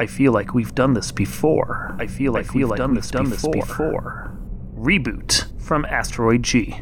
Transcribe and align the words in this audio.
I 0.00 0.06
feel 0.06 0.32
like 0.32 0.54
we've 0.54 0.74
done 0.74 0.94
this 0.94 1.12
before. 1.12 1.94
I 1.98 2.06
feel 2.06 2.32
like 2.32 2.46
I 2.46 2.48
feel 2.48 2.60
we've 2.60 2.68
like 2.70 2.78
done, 2.78 2.92
we've 2.92 3.02
this, 3.02 3.10
done 3.10 3.28
before. 3.28 3.52
this 3.52 3.66
before. 3.66 4.34
Reboot 4.74 5.60
from 5.60 5.84
Asteroid 5.84 6.42
G. 6.42 6.80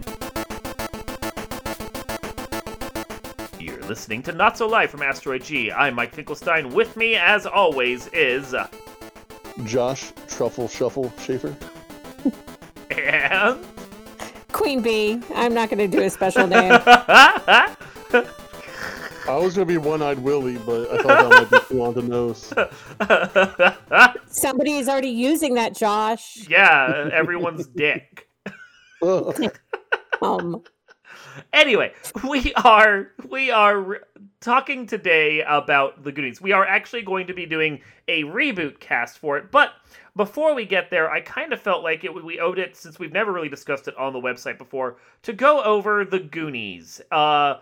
You're 3.59 3.83
listening 3.89 4.23
to 4.23 4.31
Not 4.31 4.57
So 4.57 4.69
Live 4.69 4.91
from 4.93 5.03
Asteroid 5.03 5.43
G. 5.43 5.73
I'm 5.73 5.97
Mike 5.97 6.15
Finkelstein. 6.15 6.73
With 6.73 6.97
me, 6.97 7.17
as 7.17 7.45
always, 7.45 8.07
is 8.13 8.55
Josh 9.65 10.13
Truffle 10.29 10.69
Shuffle 10.69 11.13
Schaefer. 11.19 11.57
and 12.93 13.59
Queen 14.53 14.81
Bee. 14.81 15.21
I'm 15.35 15.55
not 15.55 15.71
going 15.71 15.79
to 15.79 15.89
do 15.89 16.05
a 16.05 16.11
special 16.11 16.47
name. 16.47 16.71
I 19.29 19.37
was 19.37 19.55
gonna 19.55 19.67
be 19.67 19.77
one-eyed 19.77 20.21
Willy, 20.21 20.57
but 20.57 20.91
I 20.91 21.03
thought 21.03 21.29
that 21.29 21.51
might 21.51 21.51
be 21.51 21.67
too 21.69 21.83
on 21.83 21.93
the 21.93 22.03
nose. 22.03 22.51
Somebody 24.27 24.73
is 24.79 24.89
already 24.89 25.11
using 25.11 25.53
that, 25.55 25.77
Josh. 25.77 26.49
Yeah, 26.49 27.11
everyone's 27.13 27.67
dick. 27.67 28.27
um. 30.23 30.63
Anyway, 31.53 31.93
we 32.29 32.55
are 32.55 33.13
we 33.29 33.51
are 33.51 34.01
talking 34.41 34.87
today 34.87 35.43
about 35.43 36.05
the 36.05 36.11
Goonies. 36.11 36.41
We 36.41 36.53
are 36.53 36.67
actually 36.67 37.03
going 37.03 37.27
to 37.27 37.35
be 37.35 37.45
doing 37.45 37.83
a 38.09 38.23
reboot 38.25 38.81
cast 38.81 39.19
for 39.19 39.37
it, 39.37 39.51
but 39.51 39.73
before 40.17 40.55
we 40.55 40.65
get 40.65 40.91
there, 40.91 41.11
I 41.11 41.21
kind 41.21 41.53
of 41.53 41.61
felt 41.61 41.85
like 41.85 42.03
it 42.03 42.25
we 42.25 42.41
owed 42.41 42.59
it 42.59 42.77
since 42.77 42.99
we've 42.99 43.13
never 43.13 43.31
really 43.31 43.51
discussed 43.51 43.89
it 43.89 43.97
on 43.99 44.15
the 44.15 44.21
website 44.21 44.57
before 44.57 44.97
to 45.23 45.35
go 45.35 45.63
over 45.63 46.07
the 46.07 46.19
Goonies. 46.19 47.03
Uh 47.11 47.57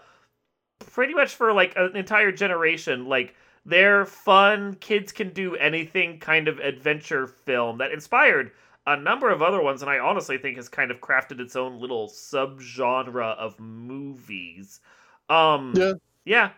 pretty 0.79 1.15
much 1.15 1.35
for 1.35 1.53
like 1.53 1.73
an 1.77 1.97
entire 1.97 2.33
generation 2.33 3.07
like 3.07 3.35
their 3.65 4.05
fun 4.05 4.75
kids 4.75 5.11
can 5.11 5.31
do 5.31 5.57
anything 5.57 6.19
kind 6.19 6.49
of 6.49 6.59
adventure 6.59 7.27
film 7.27 7.79
that 7.79 7.93
inspired 7.93 8.53
a 8.87 8.97
number 8.97 9.31
of 9.31 9.43
other 9.43 9.61
ones 9.61 9.83
and 9.83 9.91
i 9.91 9.99
honestly 9.99 10.39
think 10.39 10.57
has 10.57 10.69
kind 10.69 10.91
of 10.91 11.01
crafted 11.01 11.41
its 11.41 11.57
own 11.57 11.81
little 11.81 12.09
subgenre 12.09 13.37
of 13.37 13.59
movies. 13.59 14.81
Um 15.29 15.73
yeah. 15.77 15.93
yeah. 16.25 16.51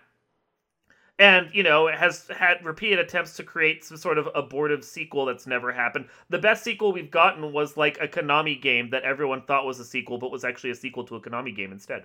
And 1.19 1.49
you 1.53 1.63
know 1.63 1.89
it 1.89 1.97
has 1.97 2.29
had 2.29 2.65
repeated 2.65 2.99
attempts 2.99 3.35
to 3.37 3.43
create 3.43 3.85
some 3.85 3.97
sort 3.97 4.19
of 4.19 4.29
abortive 4.35 4.85
sequel 4.85 5.25
that's 5.25 5.47
never 5.47 5.73
happened. 5.73 6.07
The 6.29 6.39
best 6.39 6.63
sequel 6.63 6.93
we've 6.93 7.11
gotten 7.11 7.53
was 7.53 7.77
like 7.77 7.99
a 8.01 8.07
konami 8.07 8.61
game 8.61 8.91
that 8.91 9.05
everyone 9.05 9.43
thought 9.43 9.65
was 9.65 9.81
a 9.81 9.85
sequel 9.85 10.19
but 10.19 10.31
was 10.31 10.45
actually 10.45 10.71
a 10.71 10.75
sequel 10.75 11.05
to 11.05 11.17
a 11.17 11.21
konami 11.21 11.57
game 11.57 11.73
instead. 11.73 12.05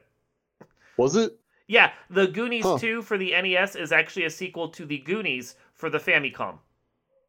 Was 0.98 1.16
it 1.16 1.38
yeah, 1.68 1.92
the 2.10 2.28
Goonies 2.28 2.66
huh. 2.66 2.78
2 2.78 3.02
for 3.02 3.18
the 3.18 3.32
NES 3.32 3.76
is 3.76 3.92
actually 3.92 4.26
a 4.26 4.30
sequel 4.30 4.70
to 4.70 4.86
the 4.86 5.00
Goonies 5.00 5.56
for 5.74 5.90
the 5.90 6.00
Famicom. 6.00 6.58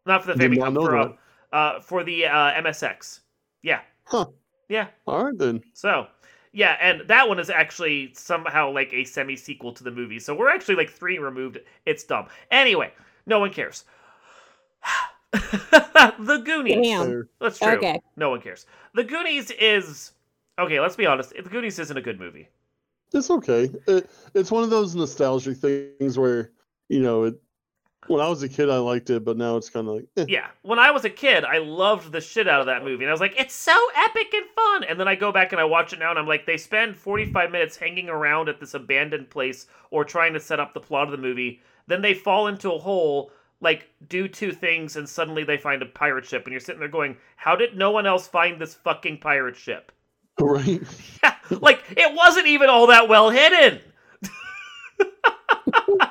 Not 0.07 0.25
for 0.25 0.35
the 0.35 0.45
Famicom, 0.45 0.75
for, 0.75 0.97
uh, 0.97 1.13
uh, 1.53 1.81
for 1.81 2.05
the 2.05 2.27
uh, 2.27 2.53
MSX. 2.63 3.21
Yeah. 3.63 3.81
Huh. 4.05 4.27
Yeah. 4.69 4.89
All 5.07 5.25
right, 5.25 5.39
then. 5.39 5.63
So, 5.73 6.09
yeah, 6.53 6.77
and 6.81 7.03
that 7.09 7.29
one 7.29 7.39
is 7.39 7.49
actually 7.49 8.13
somehow 8.15 8.71
like 8.71 8.93
a 8.93 9.05
semi 9.05 9.37
sequel 9.37 9.73
to 9.73 9.85
the 9.85 9.91
movie. 9.91 10.19
So 10.19 10.35
we're 10.35 10.51
actually 10.51 10.77
like 10.77 10.91
three 10.91 11.19
removed. 11.19 11.59
It's 11.87 12.05
dumb. 12.05 12.27
Anyway, 12.51 12.93
no 13.27 13.39
one 13.39 13.53
cares. 13.53 13.85
the 15.33 16.43
Goonies. 16.45 16.87
Damn. 16.87 17.29
That's 17.41 17.59
true. 17.59 17.73
Okay. 17.73 18.01
No 18.17 18.31
one 18.31 18.41
cares. 18.41 18.67
The 18.95 19.05
Goonies 19.05 19.51
is. 19.53 20.13
Okay, 20.59 20.79
let's 20.79 20.97
be 20.97 21.07
honest. 21.07 21.31
The 21.35 21.43
Goonies 21.43 21.79
isn't 21.79 21.97
a 21.97 22.03
good 22.03 22.21
movie. 22.21 22.49
It's 23.13 23.31
okay. 23.31 23.71
It, 23.87 24.11
it's 24.35 24.51
one 24.51 24.65
of 24.65 24.71
those 24.71 24.95
nostalgic 24.95 25.59
things 25.59 26.19
where 26.19 26.51
you 26.89 27.01
know 27.01 27.25
it. 27.25 27.41
When 28.07 28.21
I 28.21 28.29
was 28.29 28.43
a 28.43 28.51
kid, 28.51 28.69
I 28.69 28.77
liked 28.77 29.09
it, 29.09 29.25
but 29.25 29.39
now 29.39 29.57
it's 29.57 29.71
kind 29.71 29.89
of 29.89 29.95
like 29.95 30.07
eh. 30.19 30.27
yeah. 30.29 30.49
When 30.63 30.79
I 30.79 30.91
was 30.91 31.05
a 31.07 31.11
kid, 31.11 31.45
I 31.45 31.59
loved 31.59 32.13
the 32.13 32.21
shit 32.21 32.47
out 32.47 32.61
of 32.61 32.67
that 32.67 32.85
movie, 32.85 33.05
and 33.05 33.11
I 33.11 33.15
was 33.15 33.21
like, 33.21 33.39
it's 33.41 33.55
so 33.55 33.77
epic 33.97 34.35
and 34.35 34.47
fun. 34.55 34.85
And 34.85 35.01
then 35.01 35.09
I 35.09 35.15
go 35.15 35.33
back 35.33 35.53
and 35.53 35.61
I 35.61 35.65
watch 35.65 35.93
it 35.93 35.99
now, 35.99 36.11
and 36.11 36.19
I'm 36.19 36.27
like, 36.27 36.45
they 36.45 36.59
spend 36.59 36.97
45 36.97 37.51
minutes 37.51 37.77
hanging 37.77 38.11
around 38.11 38.49
at 38.49 38.61
this 38.61 38.75
abandoned 38.75 39.31
place 39.31 39.67
or 39.91 40.05
trying 40.05 40.35
to 40.35 40.41
set 40.41 40.61
up 40.61 40.75
the 40.75 40.81
plot 40.81 41.07
of 41.07 41.13
the 41.13 41.19
movie. 41.19 41.63
Then 41.87 42.03
they 42.03 42.15
fall 42.15 42.49
into 42.49 42.73
a 42.73 42.79
hole 42.79 43.31
like 43.61 43.89
do 44.09 44.29
two 44.29 44.53
things 44.53 44.97
and 44.97 45.09
suddenly 45.09 45.43
they 45.43 45.57
find 45.57 45.81
a 45.83 45.87
pirate 45.87 46.25
ship 46.27 46.45
and 46.45 46.53
you're 46.53 46.61
sitting 46.61 46.81
there 46.81 46.89
going 46.89 47.17
how 47.37 47.57
did 47.57 47.77
no 47.77 47.91
one 47.91 48.07
else 48.07 48.29
find 48.29 48.61
this 48.61 48.75
fucking 48.75 49.19
pirate 49.19 49.57
ship 49.57 49.91
Right. 50.41 50.83
like 51.61 51.83
it 51.91 52.15
wasn't 52.15 52.47
even 52.47 52.69
all 52.69 52.87
that 52.89 53.09
well 53.09 53.31
hidden. 53.31 53.81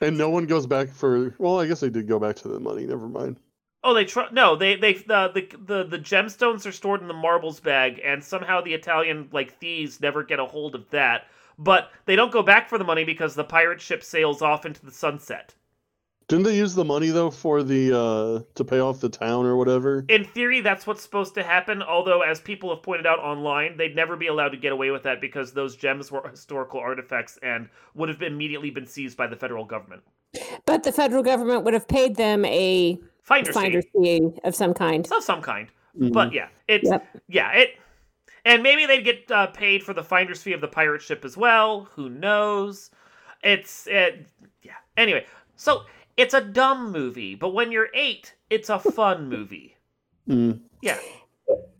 and 0.00 0.16
no 0.16 0.30
one 0.30 0.46
goes 0.46 0.66
back 0.66 0.88
for. 0.88 1.34
Well, 1.38 1.60
I 1.60 1.66
guess 1.66 1.80
they 1.80 1.90
did 1.90 2.08
go 2.08 2.18
back 2.18 2.36
to 2.36 2.48
the 2.48 2.60
money. 2.60 2.86
Never 2.86 3.08
mind. 3.08 3.38
Oh, 3.82 3.94
they 3.94 4.04
try. 4.04 4.28
No, 4.32 4.56
they 4.56 4.76
they 4.76 4.96
uh, 5.08 5.28
the 5.28 5.48
the 5.64 5.84
the 5.84 5.98
gemstones 5.98 6.66
are 6.66 6.72
stored 6.72 7.02
in 7.02 7.08
the 7.08 7.14
marbles 7.14 7.60
bag, 7.60 8.00
and 8.04 8.22
somehow 8.22 8.60
the 8.60 8.74
Italian 8.74 9.28
like 9.32 9.58
thieves 9.58 10.00
never 10.00 10.22
get 10.22 10.40
a 10.40 10.46
hold 10.46 10.74
of 10.74 10.88
that. 10.90 11.26
But 11.58 11.90
they 12.04 12.16
don't 12.16 12.32
go 12.32 12.42
back 12.42 12.68
for 12.68 12.78
the 12.78 12.84
money 12.84 13.04
because 13.04 13.34
the 13.34 13.44
pirate 13.44 13.80
ship 13.80 14.02
sails 14.02 14.42
off 14.42 14.66
into 14.66 14.84
the 14.84 14.90
sunset. 14.92 15.54
Didn't 16.28 16.44
they 16.44 16.56
use 16.56 16.74
the 16.74 16.84
money 16.84 17.10
though 17.10 17.30
for 17.30 17.62
the 17.62 17.96
uh 17.96 18.42
to 18.54 18.64
pay 18.64 18.80
off 18.80 19.00
the 19.00 19.08
town 19.08 19.46
or 19.46 19.56
whatever? 19.56 20.04
In 20.08 20.24
theory, 20.24 20.60
that's 20.60 20.86
what's 20.86 21.02
supposed 21.02 21.34
to 21.34 21.44
happen. 21.44 21.82
Although, 21.82 22.22
as 22.22 22.40
people 22.40 22.74
have 22.74 22.82
pointed 22.82 23.06
out 23.06 23.20
online, 23.20 23.76
they'd 23.76 23.94
never 23.94 24.16
be 24.16 24.26
allowed 24.26 24.48
to 24.48 24.56
get 24.56 24.72
away 24.72 24.90
with 24.90 25.04
that 25.04 25.20
because 25.20 25.52
those 25.52 25.76
gems 25.76 26.10
were 26.10 26.28
historical 26.28 26.80
artifacts 26.80 27.38
and 27.42 27.68
would 27.94 28.08
have 28.08 28.18
been 28.18 28.32
immediately 28.32 28.70
been 28.70 28.86
seized 28.86 29.16
by 29.16 29.28
the 29.28 29.36
federal 29.36 29.64
government. 29.64 30.02
But 30.64 30.82
the 30.82 30.92
federal 30.92 31.22
government 31.22 31.64
would 31.64 31.74
have 31.74 31.86
paid 31.86 32.16
them 32.16 32.44
a 32.44 32.98
finder's, 33.22 33.54
finder's 33.54 33.84
fee. 33.92 34.18
fee 34.18 34.40
of 34.42 34.54
some 34.54 34.74
kind. 34.74 35.06
Of 35.10 35.22
some 35.22 35.40
kind. 35.40 35.68
Mm-hmm. 35.96 36.12
But 36.12 36.32
yeah, 36.32 36.48
it's 36.66 36.90
yep. 36.90 37.06
yeah 37.28 37.52
it. 37.52 37.70
And 38.44 38.62
maybe 38.62 38.86
they'd 38.86 39.04
get 39.04 39.30
uh, 39.30 39.48
paid 39.48 39.82
for 39.82 39.92
the 39.92 40.04
finder's 40.04 40.42
fee 40.42 40.52
of 40.52 40.60
the 40.60 40.68
pirate 40.68 41.02
ship 41.02 41.24
as 41.24 41.36
well. 41.36 41.88
Who 41.94 42.08
knows? 42.08 42.90
It's 43.42 43.86
it, 43.86 44.26
yeah. 44.62 44.74
Anyway, 44.96 45.26
so 45.56 45.82
it's 46.16 46.34
a 46.34 46.40
dumb 46.40 46.92
movie, 46.92 47.34
but 47.34 47.50
when 47.50 47.70
you're 47.70 47.88
eight, 47.94 48.34
it's 48.50 48.70
a 48.70 48.78
fun 48.78 49.28
movie. 49.28 49.76
Mm. 50.28 50.60
Yeah. 50.82 50.98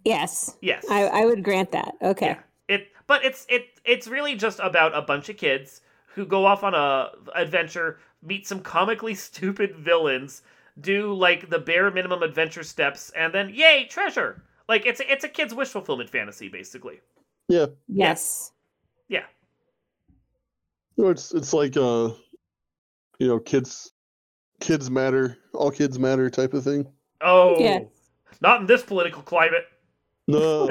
Yes. 0.04 0.56
Yes. 0.60 0.84
I, 0.90 1.06
I 1.06 1.24
would 1.24 1.42
grant 1.42 1.72
that. 1.72 1.94
Okay. 2.02 2.26
Yeah. 2.26 2.38
It, 2.68 2.88
but 3.06 3.24
it's 3.24 3.46
it 3.48 3.66
it's 3.84 4.08
really 4.08 4.34
just 4.34 4.58
about 4.60 4.96
a 4.96 5.02
bunch 5.02 5.28
of 5.28 5.36
kids 5.36 5.80
who 6.06 6.26
go 6.26 6.44
off 6.44 6.64
on 6.64 6.74
a 6.74 7.10
adventure, 7.34 7.98
meet 8.22 8.46
some 8.46 8.60
comically 8.60 9.14
stupid 9.28 9.76
villains, 9.76 10.42
do 10.80 11.14
like 11.14 11.48
the 11.48 11.58
bare 11.58 11.90
minimum 11.90 12.22
adventure 12.22 12.62
steps, 12.62 13.10
and 13.16 13.32
then 13.32 13.50
yay 13.54 13.86
treasure! 13.88 14.42
Like 14.68 14.86
it's 14.86 15.00
a, 15.00 15.10
it's 15.10 15.24
a 15.24 15.28
kid's 15.28 15.54
wish 15.54 15.68
fulfillment 15.68 16.10
fantasy, 16.10 16.48
basically. 16.48 17.00
Yeah. 17.48 17.66
Yes. 17.88 18.52
Yeah. 19.08 19.24
it's 20.98 21.32
it's 21.32 21.52
like 21.52 21.76
uh, 21.76 22.10
you 23.18 23.28
know, 23.28 23.38
kids 23.38 23.92
kids 24.60 24.90
matter, 24.90 25.38
all 25.52 25.70
kids 25.70 25.98
matter 25.98 26.30
type 26.30 26.54
of 26.54 26.64
thing. 26.64 26.86
Oh, 27.20 27.58
yeah. 27.58 27.80
Not 28.40 28.60
in 28.60 28.66
this 28.66 28.82
political 28.82 29.22
climate. 29.22 29.66
No. 30.28 30.68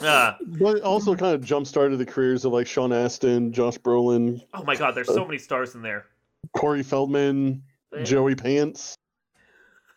uh. 0.00 0.34
But 0.46 0.82
also 0.82 1.16
kind 1.16 1.34
of 1.34 1.44
jump 1.44 1.66
started 1.66 1.98
the 1.98 2.06
careers 2.06 2.44
of 2.44 2.52
like 2.52 2.66
Sean 2.66 2.92
Astin, 2.92 3.52
Josh 3.52 3.78
Brolin. 3.78 4.42
Oh 4.54 4.62
my 4.64 4.76
god, 4.76 4.94
there's 4.94 5.08
so 5.08 5.24
uh, 5.24 5.26
many 5.26 5.38
stars 5.38 5.74
in 5.74 5.82
there. 5.82 6.06
Corey 6.56 6.82
Feldman, 6.82 7.62
yeah. 7.92 8.04
Joey 8.04 8.34
Pants. 8.34 8.96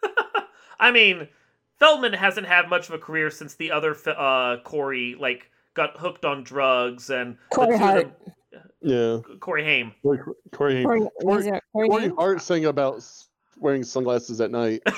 I 0.79 0.91
mean, 0.91 1.27
Feldman 1.79 2.13
hasn't 2.13 2.47
had 2.47 2.69
much 2.69 2.89
of 2.89 2.95
a 2.95 2.99
career 2.99 3.29
since 3.29 3.55
the 3.55 3.71
other 3.71 3.95
uh, 4.07 4.57
Corey 4.63 5.15
like 5.19 5.51
got 5.73 5.97
hooked 5.97 6.25
on 6.25 6.43
drugs 6.43 7.09
and 7.09 7.37
Corey 7.53 7.77
Hart. 7.77 8.11
Yeah. 8.81 9.19
Corey 9.39 9.63
Haim. 9.63 9.93
Corey, 10.03 10.17
Haim. 10.17 10.83
Corey, 10.83 11.07
Corey, 11.21 11.61
Corey, 11.73 11.89
Corey 11.89 12.09
Hart 12.09 12.41
sang 12.41 12.65
about 12.65 13.03
wearing 13.59 13.83
sunglasses 13.83 14.41
at 14.41 14.51
night. 14.51 14.81
uh, 14.85 14.91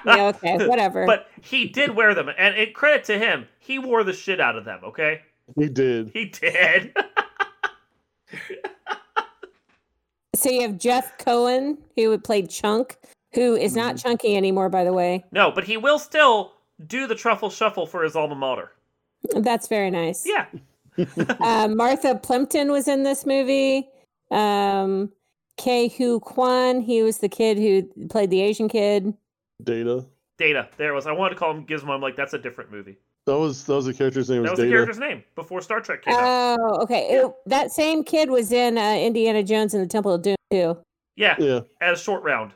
yeah, 0.06 0.32
okay, 0.34 0.66
whatever. 0.66 1.06
But 1.06 1.28
he 1.40 1.66
did 1.66 1.94
wear 1.94 2.14
them, 2.14 2.28
and 2.36 2.54
it, 2.56 2.74
credit 2.74 3.04
to 3.04 3.18
him, 3.18 3.46
he 3.58 3.78
wore 3.78 4.04
the 4.04 4.12
shit 4.12 4.40
out 4.40 4.56
of 4.56 4.64
them. 4.64 4.80
Okay. 4.84 5.22
He 5.56 5.68
did. 5.68 6.10
He 6.12 6.26
did. 6.26 6.94
so 10.34 10.50
you 10.50 10.62
have 10.62 10.76
Jeff 10.76 11.16
Cohen, 11.18 11.78
who 11.94 12.18
played 12.18 12.50
Chunk, 12.50 12.98
who 13.32 13.54
is 13.54 13.76
not 13.76 13.94
mm-hmm. 13.94 14.08
chunky 14.08 14.36
anymore, 14.36 14.68
by 14.68 14.82
the 14.84 14.92
way. 14.92 15.24
No, 15.30 15.50
but 15.52 15.64
he 15.64 15.76
will 15.76 16.00
still 16.00 16.54
do 16.84 17.06
the 17.06 17.14
truffle 17.14 17.50
shuffle 17.50 17.86
for 17.86 18.02
his 18.02 18.16
alma 18.16 18.34
mater. 18.34 18.72
That's 19.34 19.68
very 19.68 19.90
nice. 19.90 20.26
Yeah. 20.26 20.46
uh, 21.40 21.68
Martha 21.68 22.14
Plimpton 22.14 22.70
was 22.70 22.88
in 22.88 23.02
this 23.02 23.26
movie. 23.26 23.88
Um, 24.30 25.12
Ke 25.58 25.90
Huy 25.90 26.20
Quan, 26.20 26.80
he 26.80 27.02
was 27.02 27.18
the 27.18 27.28
kid 27.28 27.58
who 27.58 27.82
played 28.08 28.30
the 28.30 28.40
Asian 28.40 28.68
kid. 28.68 29.14
Data. 29.62 30.04
Data. 30.38 30.68
There 30.76 30.92
was. 30.92 31.06
I 31.06 31.12
wanted 31.12 31.34
to 31.34 31.40
call 31.40 31.52
him 31.52 31.66
Gizmo. 31.66 31.90
I'm 31.90 32.00
like, 32.00 32.16
that's 32.16 32.34
a 32.34 32.38
different 32.38 32.70
movie. 32.70 32.98
That 33.26 33.38
was 33.38 33.64
that 33.64 33.74
was 33.74 33.86
the 33.86 33.94
character's 33.94 34.30
name. 34.30 34.42
That 34.44 34.52
was, 34.52 34.60
was 34.60 34.66
the 34.68 34.72
character's 34.72 34.98
name 34.98 35.24
before 35.34 35.60
Star 35.60 35.80
Trek 35.80 36.02
came 36.02 36.14
oh, 36.14 36.18
out. 36.18 36.58
Oh, 36.60 36.82
okay. 36.82 37.08
It, 37.08 37.32
that 37.46 37.72
same 37.72 38.04
kid 38.04 38.30
was 38.30 38.52
in 38.52 38.78
uh, 38.78 38.94
Indiana 38.94 39.42
Jones 39.42 39.74
and 39.74 39.82
the 39.82 39.88
Temple 39.88 40.12
of 40.12 40.22
Doom 40.22 40.36
too. 40.50 40.76
Yeah, 41.16 41.34
Yeah. 41.38 41.60
as 41.80 42.00
Short 42.00 42.22
Round. 42.22 42.52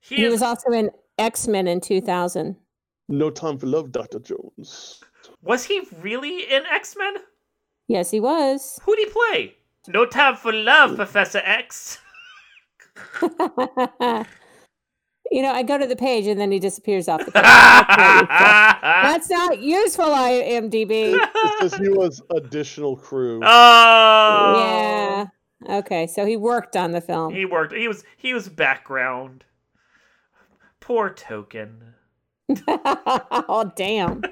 He, 0.00 0.16
He 0.16 0.24
is, 0.24 0.32
was 0.32 0.42
also 0.42 0.70
in 0.70 0.90
X 1.18 1.48
Men 1.48 1.66
in 1.66 1.80
2000. 1.80 2.54
No 3.08 3.30
time 3.30 3.58
for 3.58 3.66
love, 3.66 3.90
Doctor 3.90 4.20
Jones. 4.20 5.02
was 5.42 5.64
he 5.64 5.82
really 6.00 6.42
in 6.52 6.62
X 6.66 6.94
Men? 6.96 7.14
Yes, 7.88 8.10
he 8.10 8.20
was. 8.20 8.78
Who'd 8.84 8.98
he 8.98 9.06
play? 9.06 9.56
No 9.88 10.06
time 10.06 10.36
for 10.36 10.52
love, 10.52 10.96
Professor 10.96 11.42
X. 11.44 11.98
you 15.30 15.42
know, 15.42 15.52
I 15.52 15.62
go 15.62 15.76
to 15.76 15.86
the 15.86 15.96
page 15.96 16.26
and 16.26 16.40
then 16.40 16.50
he 16.50 16.58
disappears 16.58 17.08
off 17.08 17.24
the 17.24 17.32
page. 17.32 17.42
That's 17.42 18.28
not 18.28 18.80
useful. 18.80 18.86
That's 19.02 19.30
not 19.30 19.60
useful, 19.60 20.04
IMDb. 20.06 21.14
It 21.14 21.70
says 21.70 21.74
he 21.74 21.88
was 21.90 22.22
additional 22.30 22.96
crew. 22.96 23.40
oh, 23.44 24.54
Yeah. 24.58 25.26
Okay, 25.78 26.06
so 26.06 26.26
he 26.26 26.36
worked 26.36 26.76
on 26.76 26.92
the 26.92 27.00
film. 27.00 27.32
He 27.34 27.46
worked. 27.46 27.72
He 27.72 27.88
was. 27.88 28.04
He 28.18 28.34
was 28.34 28.50
background. 28.50 29.44
Poor 30.80 31.08
token. 31.08 31.94
oh, 32.68 33.72
damn. 33.74 34.22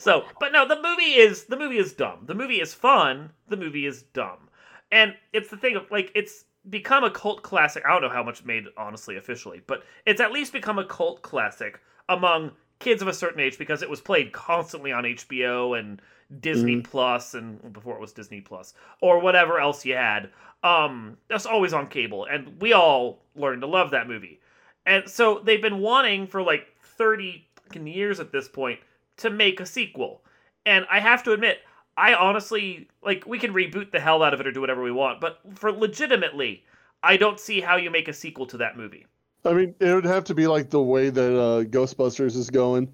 So, 0.00 0.24
but 0.40 0.50
no, 0.50 0.66
the 0.66 0.80
movie 0.80 1.12
is 1.16 1.44
the 1.44 1.58
movie 1.58 1.76
is 1.76 1.92
dumb. 1.92 2.20
The 2.24 2.34
movie 2.34 2.62
is 2.62 2.72
fun. 2.72 3.32
The 3.48 3.56
movie 3.58 3.84
is 3.84 4.02
dumb, 4.14 4.48
and 4.90 5.14
it's 5.34 5.50
the 5.50 5.58
thing 5.58 5.76
of 5.76 5.90
like 5.90 6.10
it's 6.14 6.46
become 6.70 7.04
a 7.04 7.10
cult 7.10 7.42
classic. 7.42 7.82
I 7.86 7.92
don't 7.92 8.00
know 8.00 8.08
how 8.08 8.22
much 8.22 8.42
made 8.42 8.64
honestly 8.78 9.18
officially, 9.18 9.60
but 9.66 9.82
it's 10.06 10.22
at 10.22 10.32
least 10.32 10.54
become 10.54 10.78
a 10.78 10.86
cult 10.86 11.20
classic 11.20 11.80
among 12.08 12.52
kids 12.78 13.02
of 13.02 13.08
a 13.08 13.12
certain 13.12 13.40
age 13.40 13.58
because 13.58 13.82
it 13.82 13.90
was 13.90 14.00
played 14.00 14.32
constantly 14.32 14.90
on 14.90 15.04
HBO 15.04 15.78
and 15.78 16.00
Disney 16.40 16.80
Plus 16.80 17.34
and 17.34 17.70
before 17.70 17.94
it 17.94 18.00
was 18.00 18.14
Disney 18.14 18.40
Plus 18.40 18.72
or 19.02 19.18
whatever 19.18 19.60
else 19.60 19.84
you 19.84 19.96
had. 19.96 20.30
Um, 20.62 21.18
that's 21.28 21.44
always 21.44 21.74
on 21.74 21.88
cable, 21.88 22.24
and 22.24 22.58
we 22.58 22.72
all 22.72 23.20
learned 23.36 23.60
to 23.60 23.66
love 23.66 23.90
that 23.90 24.08
movie. 24.08 24.40
And 24.86 25.06
so 25.10 25.42
they've 25.44 25.60
been 25.60 25.80
wanting 25.80 26.26
for 26.26 26.40
like 26.40 26.68
thirty 26.82 27.46
years 27.74 28.18
at 28.18 28.32
this 28.32 28.48
point 28.48 28.80
to 29.20 29.30
make 29.30 29.60
a 29.60 29.66
sequel. 29.66 30.22
And 30.66 30.86
I 30.90 31.00
have 31.00 31.22
to 31.24 31.32
admit, 31.32 31.58
I 31.96 32.14
honestly 32.14 32.88
like 33.02 33.26
we 33.26 33.38
can 33.38 33.52
reboot 33.52 33.92
the 33.92 34.00
hell 34.00 34.22
out 34.22 34.34
of 34.34 34.40
it 34.40 34.46
or 34.46 34.52
do 34.52 34.60
whatever 34.60 34.82
we 34.82 34.92
want, 34.92 35.20
but 35.20 35.40
for 35.54 35.72
legitimately, 35.72 36.64
I 37.02 37.16
don't 37.16 37.40
see 37.40 37.60
how 37.60 37.76
you 37.76 37.90
make 37.90 38.08
a 38.08 38.12
sequel 38.12 38.46
to 38.46 38.56
that 38.58 38.76
movie. 38.76 39.06
I 39.44 39.54
mean, 39.54 39.74
it 39.80 39.94
would 39.94 40.04
have 40.04 40.24
to 40.24 40.34
be 40.34 40.46
like 40.46 40.70
the 40.70 40.82
way 40.82 41.08
that 41.10 41.38
uh, 41.38 41.64
Ghostbusters 41.64 42.36
is 42.36 42.50
going, 42.50 42.92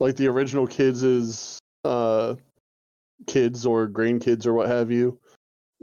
like 0.00 0.16
the 0.16 0.26
original 0.26 0.66
kids 0.66 1.02
is 1.02 1.60
uh, 1.84 2.34
kids 3.26 3.64
or 3.64 3.88
grandkids 3.88 4.46
or 4.46 4.54
what 4.54 4.68
have 4.68 4.90
you. 4.90 5.18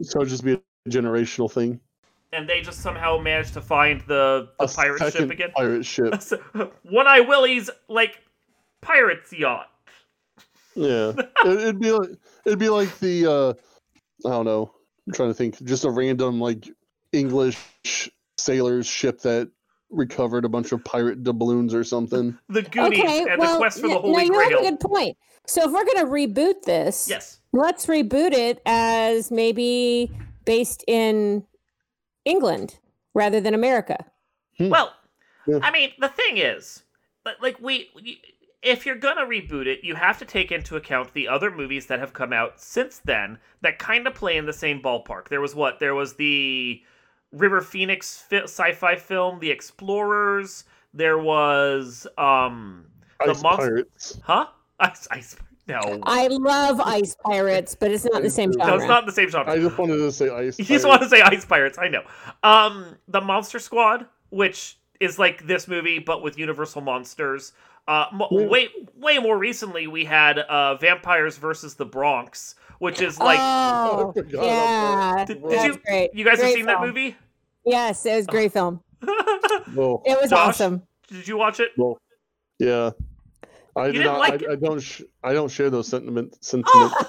So 0.02 0.26
just 0.26 0.44
be 0.44 0.54
a 0.54 0.90
generational 0.90 1.50
thing. 1.50 1.80
And 2.34 2.48
they 2.48 2.62
just 2.62 2.80
somehow 2.80 3.18
managed 3.18 3.54
to 3.56 3.62
find 3.62 4.02
the, 4.08 4.50
the 4.60 4.68
pirate 4.68 5.12
ship 5.12 5.30
again. 5.30 5.52
Pirate 5.56 5.86
ship. 5.86 6.14
One 6.84 7.08
Eye 7.08 7.20
Willie's 7.20 7.70
like 7.90 8.22
pirate's 8.82 9.34
yacht. 9.34 9.71
Yeah, 10.76 11.14
it, 11.46 11.60
it'd 11.60 11.80
be 11.80 11.92
like 11.92 12.10
it'd 12.46 12.60
be 12.60 12.70
like 12.70 12.98
the 13.00 13.26
uh, 13.32 13.54
I 14.28 14.32
don't 14.32 14.46
know. 14.46 14.72
I'm 15.08 15.14
trying 15.14 15.30
to 15.30 15.34
think. 15.34 15.62
Just 15.64 15.84
a 15.86 15.90
random 15.90 16.40
like 16.40 16.70
English 17.12 17.58
sailors 18.38 18.88
ship 18.88 19.20
that 19.22 19.50
recovered 19.90 20.46
a 20.46 20.50
bunch 20.50 20.72
of 20.72 20.84
pirate 20.86 21.24
doubloons 21.24 21.74
or 21.74 21.84
something. 21.84 22.38
The 22.50 22.62
Goonies 22.62 23.00
okay, 23.00 23.26
and 23.30 23.40
well, 23.40 23.54
the 23.54 23.58
quest 23.60 23.82
for 23.82 23.88
yeah, 23.88 23.96
the 23.96 24.00
Holy 24.02 24.14
no, 24.14 24.20
you 24.22 24.32
Grail. 24.32 24.50
have 24.50 24.60
a 24.60 24.70
good 24.70 24.80
point. 24.80 25.18
So 25.48 25.64
if 25.66 25.72
we're 25.72 25.84
going 25.86 25.98
to 26.06 26.12
reboot 26.12 26.62
this, 26.62 27.10
Yes. 27.10 27.40
let's 27.52 27.88
reboot 27.88 28.32
it 28.32 28.62
as 28.66 29.32
maybe 29.32 30.12
based 30.46 30.84
in 30.88 31.44
England 32.26 32.78
rather 33.14 33.42
than 33.42 33.54
America. 33.54 34.06
Well, 34.60 34.94
Yeah. 35.48 35.60
I 35.62 35.72
mean, 35.72 35.92
the 36.00 36.08
thing 36.10 36.38
is, 36.38 36.84
li- 37.26 37.34
like 37.42 37.60
we, 37.60 37.90
we- 37.96 38.22
if 38.64 38.86
you're 38.86 38.96
gonna 38.96 39.26
reboot 39.26 39.66
it, 39.66 39.84
you 39.84 39.96
have 39.96 40.18
to 40.20 40.26
take 40.26 40.52
into 40.52 40.76
account 40.76 41.14
the 41.14 41.28
other 41.28 41.50
movies 41.52 41.88
that 41.88 42.00
have 42.00 42.14
come 42.14 42.32
out 42.34 42.60
since 42.62 43.00
then 43.04 43.38
that 43.62 43.80
kind 43.80 44.06
of 44.08 44.14
play 44.14 44.38
in 44.38 44.46
the 44.46 44.54
same 44.54 44.82
ballpark. 44.82 45.28
There 45.30 45.42
was 45.42 45.56
what? 45.56 45.80
There 45.80 45.96
was 45.96 46.14
the 46.16 46.82
River 47.32 47.62
Phoenix 47.62 48.18
fi- 48.30 48.44
sci-fi 48.44 48.96
film, 48.96 49.40
The 49.40 49.50
Explorers. 49.52 50.66
There 50.94 51.18
was 51.18 52.06
um, 52.18 52.86
the 53.26 53.32
Ice 53.32 53.42
monster, 53.42 53.70
pirates. 53.70 54.20
huh? 54.24 54.48
Ice, 54.80 55.08
ice. 55.12 55.36
No, 55.68 55.80
I 56.04 56.28
love 56.28 56.82
Ice 56.82 57.16
Pirates, 57.24 57.76
but 57.76 57.92
it's 57.92 58.04
not 58.04 58.24
the 58.24 58.30
same 58.30 58.52
genre. 58.52 58.72
no, 58.72 58.76
it's 58.78 58.88
not 58.88 59.06
the 59.06 59.12
same 59.12 59.30
genre. 59.30 59.54
I 59.54 59.58
just 59.60 59.78
wanted 59.78 59.98
to 59.98 60.12
say 60.12 60.28
ice. 60.30 60.58
You 60.60 60.66
just 60.66 60.84
pirate. 60.84 60.90
want 61.00 61.02
to 61.04 61.10
say 61.10 61.22
Ice 61.22 61.46
Pirates, 61.46 61.78
I 61.78 61.88
know. 61.88 62.02
Um, 62.44 62.98
the 63.08 63.22
Monster 63.22 63.60
Squad, 63.60 64.06
which 64.32 64.78
is 65.00 65.18
like 65.18 65.46
this 65.48 65.68
movie 65.68 66.00
but 66.00 66.24
with 66.24 66.38
Universal 66.38 66.82
monsters. 66.82 67.54
Uh, 67.88 68.06
mo- 68.14 68.28
Yeah. 68.32 68.46
way 68.48 68.70
way 68.96 69.18
more 69.20 69.38
recently, 69.38 69.88
we 69.88 70.06
had 70.06 70.40
uh, 70.40 70.76
Vampires 70.76 71.38
versus 71.38 71.74
the 71.76 71.86
Bronx, 71.86 72.56
which 72.80 73.02
is 73.02 73.20
like 73.20 73.40
oh, 73.42 74.12
I 74.12 74.14
forgot 74.20 74.34
about 74.34 74.46
yeah. 74.46 75.26
Did- 75.26 75.44
did 75.50 75.64
you- 75.66 75.82
great. 75.86 76.10
you 76.14 76.24
guys 76.26 76.38
have 76.38 76.46
Great 76.46 76.56
seen 76.56 76.66
that 76.68 76.82
movie. 76.82 77.16
Yes, 77.66 78.06
it 78.06 78.16
was 78.16 78.26
a 78.28 78.32
great 78.32 78.54
film. 78.54 78.82
Well, 79.76 80.02
It 80.06 80.20
was 80.20 80.30
Josh? 80.30 80.40
awesome. 80.50 80.84
Did 81.08 81.28
you 81.28 81.38
watch 81.38 81.60
it? 81.60 81.72
well, 81.78 81.98
yeah. 82.60 82.92
I 83.76 83.86
did 83.88 83.94
didn't 83.94 84.08
not. 84.08 84.20
like 84.20 84.44
I, 84.48 84.54
I 84.54 84.56
don't. 84.56 84.80
Sh- 84.82 85.02
I 85.24 85.32
don't 85.34 85.50
share 85.50 85.70
those 85.70 85.88
sentiment. 85.88 86.38
Sentiments. 86.44 86.94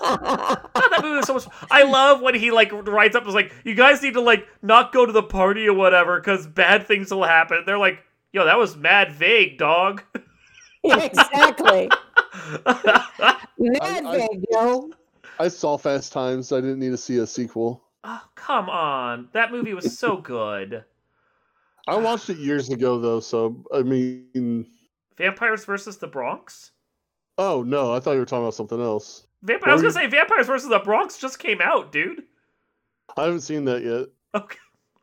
Oh, 0.74 0.90
that 0.90 1.00
movie 1.02 1.16
was 1.16 1.26
so 1.26 1.34
much. 1.34 1.44
I 1.70 1.82
love 1.84 2.20
when 2.22 2.34
he 2.34 2.50
like 2.50 2.70
writes 2.72 3.16
up. 3.16 3.22
and 3.22 3.28
is 3.28 3.34
like, 3.34 3.52
you 3.64 3.74
guys 3.74 4.02
need 4.02 4.14
to 4.14 4.20
like 4.20 4.46
not 4.62 4.92
go 4.92 5.04
to 5.06 5.12
the 5.12 5.22
party 5.22 5.66
or 5.66 5.74
whatever 5.74 6.20
because 6.20 6.46
bad 6.46 6.86
things 6.86 7.10
will 7.10 7.24
happen. 7.24 7.62
They're 7.66 7.78
like, 7.78 7.98
yo, 8.32 8.44
that 8.44 8.58
was 8.58 8.76
mad 8.76 9.12
vague, 9.12 9.58
dog. 9.58 10.02
Exactly. 10.84 11.88
I- 12.66 13.38
Mad 13.58 14.04
I- 14.06 14.16
big, 14.28 14.44
yo. 14.50 14.90
I 15.38 15.48
saw 15.48 15.76
Fast 15.78 16.12
Times. 16.12 16.52
I 16.52 16.60
didn't 16.60 16.78
need 16.78 16.90
to 16.90 16.96
see 16.96 17.18
a 17.18 17.26
sequel. 17.26 17.82
oh, 18.04 18.22
come 18.34 18.68
on, 18.68 19.28
that 19.32 19.50
movie 19.52 19.74
was 19.74 19.98
so 19.98 20.16
good. 20.16 20.84
I 21.88 21.96
watched 21.96 22.30
it 22.30 22.38
years 22.38 22.68
ago 22.70 22.98
though, 23.00 23.20
so 23.20 23.64
I 23.74 23.82
mean, 23.82 24.66
Vampires 25.16 25.64
versus 25.64 25.96
the 25.98 26.06
Bronx. 26.06 26.70
oh 27.38 27.62
no, 27.62 27.92
I 27.92 27.98
thought 28.00 28.12
you 28.12 28.18
were 28.20 28.24
talking 28.26 28.44
about 28.44 28.54
something 28.54 28.80
else. 28.80 29.26
Vampire. 29.42 29.70
I 29.70 29.72
was 29.72 29.82
gonna 29.82 29.92
say 29.94 30.06
Vampires 30.06 30.46
versus 30.46 30.68
the 30.68 30.78
Bronx 30.78 31.18
just 31.18 31.38
came 31.40 31.60
out, 31.60 31.90
dude. 31.90 32.22
I 33.16 33.24
haven't 33.24 33.40
seen 33.40 33.64
that 33.64 33.82
yet. 33.82 34.06
Okay. 34.40 34.58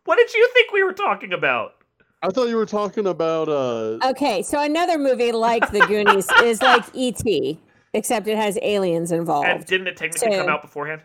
What 0.05 0.15
did 0.17 0.33
you 0.33 0.49
think 0.53 0.71
we 0.71 0.83
were 0.83 0.93
talking 0.93 1.33
about? 1.33 1.78
I 2.21 2.29
thought 2.29 2.49
you 2.49 2.57
were 2.57 2.65
talking 2.65 3.07
about 3.07 3.47
uh 3.49 3.97
Okay, 4.09 4.41
so 4.43 4.61
another 4.61 4.97
movie 4.97 5.31
like 5.31 5.71
The 5.71 5.79
Goonies 5.87 6.29
is 6.43 6.61
like 6.61 6.83
E.T., 6.93 7.59
except 7.93 8.27
it 8.27 8.37
has 8.37 8.57
aliens 8.61 9.11
involved. 9.11 9.47
And 9.47 9.65
didn't 9.65 9.87
it 9.87 9.97
technically 9.97 10.35
come 10.37 10.49
out 10.49 10.61
beforehand? 10.61 11.01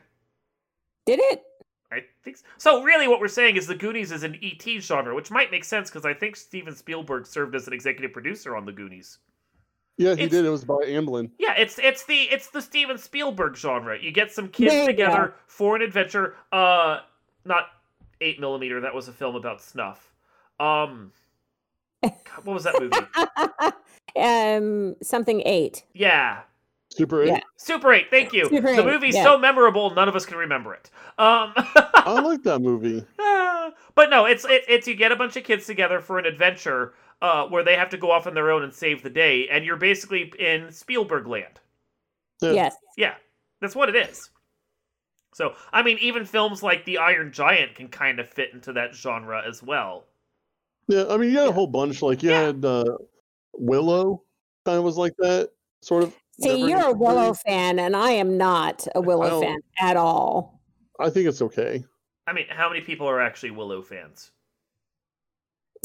Did 1.06 1.20
it? 1.22 1.42
I 1.92 2.00
think 2.24 2.36
so. 2.38 2.44
so. 2.58 2.82
Really, 2.82 3.06
what 3.06 3.20
we're 3.20 3.28
saying 3.28 3.56
is 3.56 3.66
the 3.68 3.74
Goonies 3.76 4.10
is 4.10 4.24
an 4.24 4.36
ET 4.42 4.64
genre, 4.80 5.14
which 5.14 5.30
might 5.30 5.50
make 5.52 5.64
sense 5.64 5.88
because 5.90 6.04
I 6.04 6.12
think 6.14 6.34
Steven 6.34 6.74
Spielberg 6.74 7.26
served 7.26 7.54
as 7.54 7.68
an 7.68 7.72
executive 7.72 8.12
producer 8.12 8.56
on 8.56 8.64
the 8.64 8.72
Goonies. 8.72 9.18
yeah, 9.96 10.14
he 10.16 10.22
It's- 10.24 10.30
did. 10.30 10.44
It 10.44 10.48
was 10.50 10.64
by 10.64 10.74
Amblin. 10.86 11.30
Yeah, 11.38 11.54
it's 11.56 11.78
it's 11.78 12.04
the 12.06 12.22
it's 12.22 12.48
the 12.48 12.60
Steven 12.60 12.98
Spielberg 12.98 13.54
genre. 13.56 13.96
You 14.00 14.10
get 14.10 14.32
some 14.32 14.48
kids 14.48 14.72
There 14.72 14.80
you 14.80 14.86
together 14.88 15.34
for 15.46 15.76
an 15.76 15.82
adventure. 15.82 16.34
Uh, 16.50 17.00
not 17.44 17.66
eight 18.20 18.40
millimeter. 18.40 18.80
That 18.80 18.94
was 18.94 19.06
a 19.06 19.12
film 19.12 19.36
about 19.36 19.60
snuff. 19.62 20.13
Um, 20.60 21.12
God, 22.02 22.44
what 22.44 22.54
was 22.54 22.64
that 22.64 22.80
movie? 22.80 23.74
um, 24.16 24.96
something 25.02 25.42
eight. 25.44 25.84
Yeah, 25.94 26.42
Super 26.94 27.24
eight. 27.24 27.28
Yeah. 27.28 27.40
Super 27.56 27.92
8, 27.92 28.06
thank 28.08 28.32
you. 28.32 28.44
Super 28.44 28.76
the 28.76 28.82
8, 28.82 28.86
movie's 28.86 29.14
yeah. 29.16 29.24
so 29.24 29.36
memorable, 29.36 29.90
none 29.90 30.08
of 30.08 30.14
us 30.14 30.24
can 30.24 30.36
remember 30.36 30.74
it. 30.74 30.90
Um, 31.18 31.52
I 31.56 32.20
like 32.22 32.44
that 32.44 32.60
movie. 32.60 33.04
but 33.96 34.10
no, 34.10 34.26
it's 34.26 34.44
it, 34.44 34.62
it's 34.68 34.86
you 34.86 34.94
get 34.94 35.10
a 35.10 35.16
bunch 35.16 35.36
of 35.36 35.42
kids 35.42 35.66
together 35.66 36.00
for 36.00 36.20
an 36.20 36.26
adventure 36.26 36.94
uh, 37.20 37.46
where 37.48 37.64
they 37.64 37.74
have 37.74 37.88
to 37.90 37.96
go 37.96 38.12
off 38.12 38.28
on 38.28 38.34
their 38.34 38.52
own 38.52 38.62
and 38.62 38.72
save 38.72 39.02
the 39.02 39.10
day, 39.10 39.48
and 39.48 39.64
you're 39.64 39.76
basically 39.76 40.32
in 40.38 40.70
Spielberg 40.70 41.26
land. 41.26 41.58
Yeah. 42.40 42.52
Yes. 42.52 42.76
Yeah, 42.96 43.14
that's 43.60 43.74
what 43.74 43.88
it 43.88 43.96
is. 43.96 44.30
So, 45.34 45.54
I 45.72 45.82
mean, 45.82 45.98
even 46.00 46.24
films 46.24 46.62
like 46.62 46.84
The 46.84 46.98
Iron 46.98 47.32
Giant 47.32 47.74
can 47.74 47.88
kind 47.88 48.20
of 48.20 48.30
fit 48.30 48.54
into 48.54 48.72
that 48.74 48.94
genre 48.94 49.42
as 49.44 49.64
well. 49.64 50.04
Yeah, 50.88 51.04
I 51.08 51.16
mean, 51.16 51.30
you 51.30 51.38
had 51.38 51.44
Yeah. 51.44 51.48
a 51.50 51.52
whole 51.52 51.66
bunch. 51.66 52.02
Like 52.02 52.22
you 52.22 52.30
Yeah. 52.30 52.40
had 52.46 52.64
uh, 52.64 52.84
Willow, 53.54 54.22
kind 54.64 54.78
of 54.78 54.84
was 54.84 54.96
like 54.96 55.14
that, 55.18 55.50
sort 55.82 56.04
of. 56.04 56.14
See, 56.40 56.58
you're 56.68 56.78
a 56.80 56.86
really- 56.88 56.98
Willow 56.98 57.34
fan, 57.34 57.78
and 57.78 57.94
I 57.96 58.10
am 58.10 58.36
not 58.36 58.86
a 58.94 59.00
Willow 59.00 59.40
fan 59.40 59.58
at 59.80 59.96
all. 59.96 60.60
I 61.00 61.08
think 61.10 61.28
it's 61.28 61.40
okay. 61.42 61.84
I 62.26 62.32
mean, 62.32 62.46
how 62.48 62.68
many 62.68 62.80
people 62.80 63.06
are 63.08 63.20
actually 63.20 63.50
Willow 63.52 63.82
fans? 63.82 64.32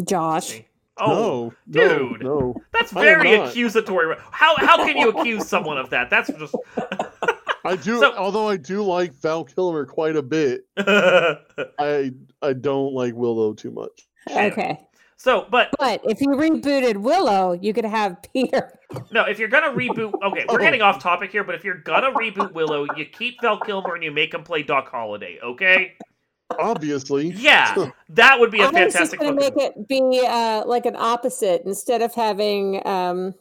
Josh. 0.08 0.62
Oh, 1.02 1.54
no, 1.68 1.82
no, 1.88 2.10
dude. 2.10 2.24
no. 2.24 2.56
that's 2.74 2.92
very 2.92 3.36
accusatory. 3.36 4.16
How 4.32 4.56
how 4.58 4.78
can 4.86 4.98
you 4.98 5.10
accuse 5.10 5.48
someone 5.48 5.78
of 5.78 5.90
that? 5.92 6.10
That's 6.10 6.30
just. 6.38 6.56
I 7.66 7.76
do. 7.76 8.00
So- 8.00 8.14
although 8.16 8.50
I 8.50 8.58
do 8.58 8.84
like 8.84 9.14
Val 9.14 9.44
Kilmer 9.46 9.86
quite 9.86 10.16
a 10.18 10.24
bit, 10.24 10.62
I 10.78 12.12
I 12.42 12.54
don't 12.54 12.94
like 12.94 13.14
Willow 13.16 13.54
too 13.54 13.72
much. 13.72 14.08
Okay. 14.30 14.78
So, 15.20 15.46
but 15.52 15.70
But 15.78 16.00
if 16.06 16.22
you 16.22 16.30
rebooted 16.30 16.96
Willow, 16.96 17.52
you 17.52 17.74
could 17.74 17.84
have 17.84 18.18
Peter. 18.34 18.80
no, 19.12 19.26
if 19.26 19.38
you're 19.38 19.50
gonna 19.50 19.68
reboot, 19.68 20.14
okay, 20.24 20.46
we're 20.48 20.60
getting 20.60 20.82
off 20.82 21.04
topic 21.04 21.30
here. 21.30 21.44
But 21.44 21.56
if 21.56 21.66
you're 21.66 21.80
gonna 21.80 22.12
reboot 22.12 22.54
Willow, 22.54 22.88
you 22.96 23.06
keep 23.06 23.42
Val 23.42 23.60
Kilmer 23.60 23.96
and 23.96 24.04
you 24.04 24.12
make 24.12 24.34
him 24.34 24.44
play 24.44 24.64
Doc 24.64 24.90
Holliday. 24.90 25.38
Okay? 25.44 25.98
Obviously. 26.58 27.32
Yeah, 27.32 27.90
that 28.10 28.40
would 28.40 28.50
be 28.50 28.62
a 28.62 28.68
I 28.68 28.72
was 28.72 28.94
just 28.94 28.96
fantastic. 28.96 29.20
going 29.20 29.36
to 29.36 29.40
make 29.40 29.58
it 29.58 29.88
be 29.88 30.26
uh, 30.26 30.64
like 30.66 30.86
an 30.88 30.96
opposite 30.96 31.62
instead 31.66 32.02
of 32.02 32.14
having 32.16 32.82
um, 32.88 33.36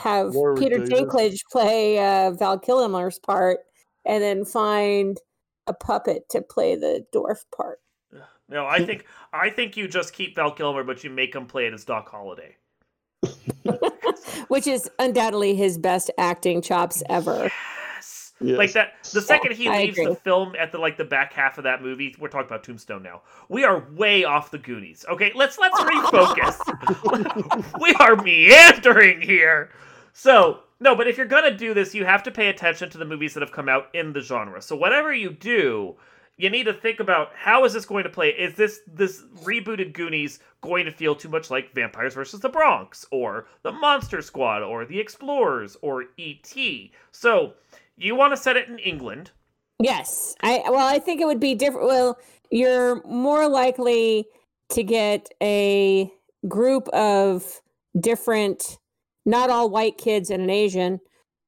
have 0.00 0.34
Warwick 0.34 0.60
Peter 0.60 0.78
Davis. 0.78 0.90
Dinklage 0.90 1.40
play 1.52 1.98
uh, 1.98 2.30
Val 2.30 2.58
Kilmer's 2.58 3.18
part, 3.18 3.60
and 4.06 4.22
then 4.22 4.44
find 4.44 5.18
a 5.66 5.74
puppet 5.74 6.28
to 6.30 6.40
play 6.40 6.74
the 6.76 7.04
dwarf 7.12 7.44
part. 7.54 7.80
No, 8.48 8.66
I 8.66 8.84
think 8.84 9.06
I 9.32 9.50
think 9.50 9.76
you 9.76 9.88
just 9.88 10.12
keep 10.12 10.36
Val 10.36 10.52
Kilmer, 10.52 10.84
but 10.84 11.02
you 11.02 11.10
make 11.10 11.34
him 11.34 11.46
play 11.46 11.66
it 11.66 11.74
as 11.74 11.84
Doc 11.84 12.10
Holliday. 12.10 12.56
which 14.48 14.66
is 14.66 14.90
undoubtedly 14.98 15.54
his 15.54 15.78
best 15.78 16.10
acting 16.18 16.60
chops 16.60 17.02
ever. 17.08 17.44
Yes. 17.44 18.32
Yes. 18.40 18.58
Like 18.58 18.72
that. 18.72 18.94
The 19.12 19.22
second 19.22 19.52
he 19.52 19.68
I 19.68 19.84
leaves 19.84 19.96
the 19.96 20.16
film 20.16 20.54
at 20.58 20.72
the 20.72 20.78
like 20.78 20.96
the 20.96 21.04
back 21.04 21.32
half 21.32 21.56
of 21.56 21.64
that 21.64 21.82
movie, 21.82 22.14
we're 22.18 22.28
talking 22.28 22.46
about 22.46 22.64
Tombstone 22.64 23.02
now. 23.02 23.22
We 23.48 23.64
are 23.64 23.86
way 23.92 24.24
off 24.24 24.50
the 24.50 24.58
Goonies. 24.58 25.04
Okay, 25.08 25.32
let's 25.34 25.58
let's 25.58 25.78
refocus. 25.80 26.60
we 27.80 27.94
are 27.94 28.16
meandering 28.16 29.20
here. 29.22 29.70
So 30.12 30.60
no, 30.80 30.94
but 30.94 31.06
if 31.06 31.16
you're 31.16 31.26
gonna 31.26 31.56
do 31.56 31.74
this, 31.74 31.94
you 31.94 32.04
have 32.04 32.22
to 32.24 32.30
pay 32.30 32.48
attention 32.48 32.90
to 32.90 32.98
the 32.98 33.04
movies 33.04 33.34
that 33.34 33.40
have 33.40 33.52
come 33.52 33.68
out 33.68 33.86
in 33.94 34.12
the 34.12 34.20
genre. 34.20 34.60
So 34.60 34.76
whatever 34.76 35.14
you 35.14 35.30
do, 35.30 35.96
you 36.36 36.50
need 36.50 36.64
to 36.64 36.72
think 36.72 37.00
about 37.00 37.30
how 37.34 37.64
is 37.64 37.72
this 37.72 37.86
going 37.86 38.04
to 38.04 38.10
play? 38.10 38.30
Is 38.30 38.54
this 38.54 38.80
this 38.86 39.22
rebooted 39.42 39.92
Goonies 39.92 40.40
going 40.60 40.84
to 40.84 40.90
feel 40.90 41.14
too 41.14 41.28
much 41.28 41.50
like 41.50 41.74
Vampires 41.74 42.14
versus 42.14 42.40
the 42.40 42.48
Bronx 42.48 43.06
or 43.10 43.46
the 43.62 43.72
Monster 43.72 44.20
Squad 44.20 44.62
or 44.62 44.84
the 44.84 44.98
Explorers 44.98 45.76
or 45.82 46.06
E.T.? 46.16 46.92
So 47.12 47.54
you 47.96 48.16
want 48.16 48.32
to 48.32 48.36
set 48.36 48.56
it 48.56 48.68
in 48.68 48.78
England. 48.78 49.30
Yes, 49.78 50.34
I 50.42 50.62
well, 50.66 50.86
I 50.86 50.98
think 50.98 51.20
it 51.20 51.26
would 51.26 51.40
be 51.40 51.54
different. 51.54 51.86
Well, 51.86 52.18
you're 52.50 53.02
more 53.04 53.48
likely 53.48 54.26
to 54.70 54.82
get 54.82 55.28
a 55.42 56.10
group 56.48 56.88
of 56.88 57.60
different, 57.98 58.78
not 59.24 59.50
all 59.50 59.70
white 59.70 59.98
kids 59.98 60.30
and 60.30 60.42
an 60.42 60.50
Asian. 60.50 61.00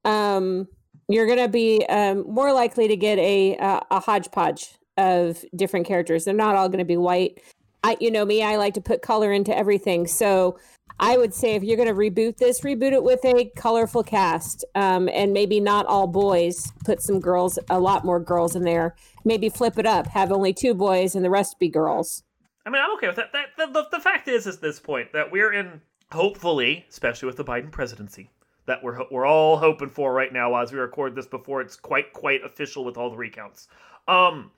Um, 0.04 0.68
you're 1.08 1.26
going 1.26 1.38
to 1.38 1.48
be 1.48 1.84
um, 1.88 2.24
more 2.28 2.52
likely 2.52 2.88
to 2.88 2.96
get 2.96 3.18
a 3.18 3.56
uh, 3.58 3.80
a 3.90 4.00
hodgepodge 4.00 4.74
of 4.96 5.44
different 5.54 5.86
characters. 5.86 6.24
They're 6.24 6.34
not 6.34 6.56
all 6.56 6.68
going 6.68 6.78
to 6.78 6.84
be 6.84 6.96
white. 6.96 7.42
I, 7.84 7.96
you 8.00 8.10
know 8.10 8.24
me, 8.24 8.42
I 8.42 8.56
like 8.56 8.74
to 8.74 8.80
put 8.80 9.02
color 9.02 9.32
into 9.32 9.56
everything. 9.56 10.06
So 10.06 10.58
I 10.98 11.16
would 11.16 11.34
say 11.34 11.54
if 11.54 11.62
you're 11.62 11.76
going 11.76 11.88
to 11.88 11.94
reboot 11.94 12.38
this, 12.38 12.62
reboot 12.62 12.92
it 12.92 13.04
with 13.04 13.24
a 13.24 13.50
colorful 13.56 14.02
cast, 14.02 14.64
um, 14.74 15.08
and 15.12 15.32
maybe 15.32 15.60
not 15.60 15.86
all 15.86 16.06
boys. 16.06 16.72
Put 16.84 17.02
some 17.02 17.20
girls, 17.20 17.58
a 17.68 17.78
lot 17.78 18.04
more 18.04 18.18
girls 18.18 18.56
in 18.56 18.62
there. 18.62 18.96
Maybe 19.24 19.48
flip 19.48 19.78
it 19.78 19.86
up, 19.86 20.06
have 20.08 20.32
only 20.32 20.52
two 20.52 20.74
boys 20.74 21.14
and 21.14 21.24
the 21.24 21.30
rest 21.30 21.58
be 21.58 21.68
girls. 21.68 22.22
I 22.64 22.70
mean, 22.70 22.82
I'm 22.82 22.96
okay 22.96 23.06
with 23.06 23.16
that. 23.16 23.32
that 23.32 23.48
the, 23.56 23.66
the, 23.66 23.88
the 23.92 24.00
fact 24.00 24.26
is, 24.26 24.46
at 24.46 24.60
this 24.60 24.80
point, 24.80 25.12
that 25.12 25.30
we're 25.30 25.52
in, 25.52 25.82
hopefully, 26.10 26.86
especially 26.88 27.26
with 27.26 27.36
the 27.36 27.44
Biden 27.44 27.70
presidency, 27.70 28.30
that 28.66 28.82
we're 28.82 29.00
we're 29.10 29.26
all 29.26 29.56
hoping 29.56 29.88
for 29.88 30.12
right 30.12 30.32
now 30.32 30.54
as 30.56 30.72
we 30.72 30.78
record 30.78 31.14
this 31.14 31.26
before 31.26 31.60
it's 31.60 31.76
quite 31.76 32.12
quite 32.12 32.44
official 32.44 32.84
with 32.84 32.96
all 32.96 33.10
the 33.10 33.16
recounts. 33.16 33.68
Um, 34.08 34.50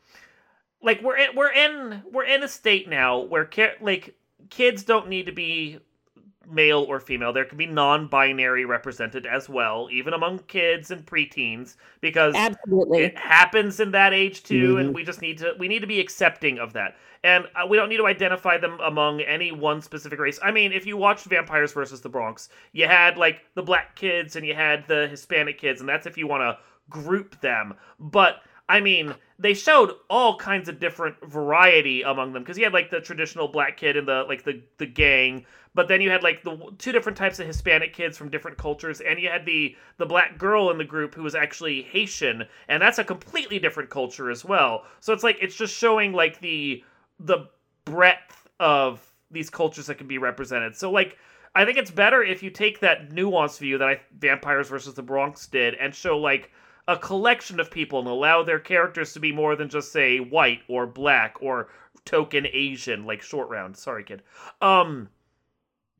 like 0.82 1.02
we're 1.02 1.16
in, 1.16 1.36
we're 1.36 1.52
in 1.52 2.02
we're 2.12 2.24
in 2.24 2.42
a 2.42 2.48
state 2.48 2.88
now 2.88 3.18
where 3.20 3.48
like 3.80 4.14
kids 4.50 4.82
don't 4.82 5.08
need 5.08 5.26
to 5.26 5.32
be 5.32 5.78
male 6.50 6.84
or 6.88 7.00
female. 7.00 7.32
There 7.32 7.44
can 7.44 7.58
be 7.58 7.66
non-binary 7.66 8.64
represented 8.64 9.26
as 9.26 9.48
well, 9.48 9.88
even 9.92 10.14
among 10.14 10.40
kids 10.40 10.90
and 10.90 11.04
preteens, 11.04 11.76
because 12.00 12.34
Absolutely. 12.34 13.04
it 13.04 13.18
happens 13.18 13.80
in 13.80 13.90
that 13.92 14.12
age 14.12 14.42
too 14.42 14.78
and 14.78 14.94
we 14.94 15.04
just 15.04 15.20
need 15.20 15.38
to 15.38 15.54
we 15.58 15.68
need 15.68 15.80
to 15.80 15.86
be 15.86 16.00
accepting 16.00 16.58
of 16.58 16.72
that 16.72 16.96
and 17.24 17.44
uh, 17.54 17.66
we 17.66 17.76
don't 17.76 17.88
need 17.88 17.96
to 17.96 18.06
identify 18.06 18.58
them 18.58 18.78
among 18.80 19.20
any 19.20 19.52
one 19.52 19.80
specific 19.80 20.18
race 20.18 20.38
i 20.42 20.50
mean 20.50 20.72
if 20.72 20.86
you 20.86 20.96
watched 20.96 21.26
vampires 21.26 21.72
versus 21.72 22.00
the 22.00 22.08
bronx 22.08 22.48
you 22.72 22.86
had 22.86 23.16
like 23.16 23.40
the 23.54 23.62
black 23.62 23.94
kids 23.96 24.36
and 24.36 24.46
you 24.46 24.54
had 24.54 24.86
the 24.88 25.08
hispanic 25.08 25.58
kids 25.58 25.80
and 25.80 25.88
that's 25.88 26.06
if 26.06 26.16
you 26.16 26.26
want 26.26 26.40
to 26.40 26.56
group 26.90 27.40
them 27.40 27.74
but 27.98 28.42
i 28.68 28.80
mean 28.80 29.14
they 29.38 29.54
showed 29.54 29.92
all 30.10 30.36
kinds 30.36 30.68
of 30.68 30.80
different 30.80 31.16
variety 31.28 32.02
among 32.02 32.32
them 32.32 32.42
because 32.42 32.58
you 32.58 32.64
had 32.64 32.72
like 32.72 32.90
the 32.90 33.00
traditional 33.00 33.48
black 33.48 33.76
kid 33.76 33.96
and 33.96 34.08
the 34.08 34.24
like 34.28 34.44
the 34.44 34.60
the 34.78 34.86
gang 34.86 35.44
but 35.78 35.86
then 35.86 36.00
you 36.00 36.10
had 36.10 36.24
like 36.24 36.42
the 36.42 36.58
two 36.78 36.90
different 36.90 37.16
types 37.16 37.38
of 37.38 37.46
Hispanic 37.46 37.92
kids 37.92 38.18
from 38.18 38.30
different 38.30 38.58
cultures, 38.58 39.00
and 39.00 39.20
you 39.20 39.28
had 39.28 39.46
the 39.46 39.76
the 39.98 40.06
black 40.06 40.36
girl 40.36 40.72
in 40.72 40.76
the 40.76 40.82
group 40.84 41.14
who 41.14 41.22
was 41.22 41.36
actually 41.36 41.82
Haitian, 41.82 42.42
and 42.66 42.82
that's 42.82 42.98
a 42.98 43.04
completely 43.04 43.60
different 43.60 43.88
culture 43.88 44.28
as 44.28 44.44
well. 44.44 44.86
So 44.98 45.12
it's 45.12 45.22
like 45.22 45.38
it's 45.40 45.54
just 45.54 45.72
showing 45.72 46.12
like 46.12 46.40
the 46.40 46.82
the 47.20 47.46
breadth 47.84 48.48
of 48.58 49.00
these 49.30 49.50
cultures 49.50 49.86
that 49.86 49.98
can 49.98 50.08
be 50.08 50.18
represented. 50.18 50.74
So 50.74 50.90
like 50.90 51.16
I 51.54 51.64
think 51.64 51.78
it's 51.78 51.92
better 51.92 52.24
if 52.24 52.42
you 52.42 52.50
take 52.50 52.80
that 52.80 53.10
nuanced 53.10 53.60
view 53.60 53.78
that 53.78 53.88
I 53.88 54.00
Vampires 54.18 54.68
versus 54.68 54.94
the 54.94 55.02
Bronx 55.04 55.46
did 55.46 55.74
and 55.74 55.94
show 55.94 56.18
like 56.18 56.50
a 56.88 56.96
collection 56.96 57.60
of 57.60 57.70
people 57.70 58.00
and 58.00 58.08
allow 58.08 58.42
their 58.42 58.58
characters 58.58 59.12
to 59.12 59.20
be 59.20 59.30
more 59.30 59.54
than 59.54 59.68
just 59.68 59.92
say 59.92 60.18
white 60.18 60.62
or 60.66 60.88
black 60.88 61.36
or 61.40 61.68
token 62.04 62.48
Asian 62.52 63.06
like 63.06 63.22
short 63.22 63.48
round. 63.48 63.76
Sorry, 63.76 64.02
kid. 64.02 64.24
Um 64.60 65.10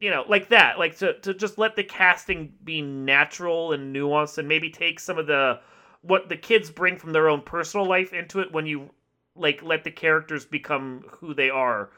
you 0.00 0.10
know, 0.10 0.24
like 0.28 0.48
that, 0.48 0.78
like 0.78 0.96
to, 0.98 1.18
to 1.20 1.34
just 1.34 1.58
let 1.58 1.76
the 1.76 1.84
casting 1.84 2.52
be 2.64 2.80
natural 2.82 3.72
and 3.72 3.94
nuanced 3.94 4.38
and 4.38 4.48
maybe 4.48 4.70
take 4.70 5.00
some 5.00 5.18
of 5.18 5.26
the 5.26 5.60
what 6.02 6.28
the 6.28 6.36
kids 6.36 6.70
bring 6.70 6.96
from 6.96 7.12
their 7.12 7.28
own 7.28 7.42
personal 7.42 7.86
life 7.86 8.12
into 8.12 8.40
it 8.40 8.52
when 8.52 8.66
you 8.66 8.90
like 9.34 9.62
let 9.62 9.84
the 9.84 9.90
characters 9.90 10.44
become 10.44 11.04
who 11.10 11.34
they 11.34 11.50
are. 11.50 11.90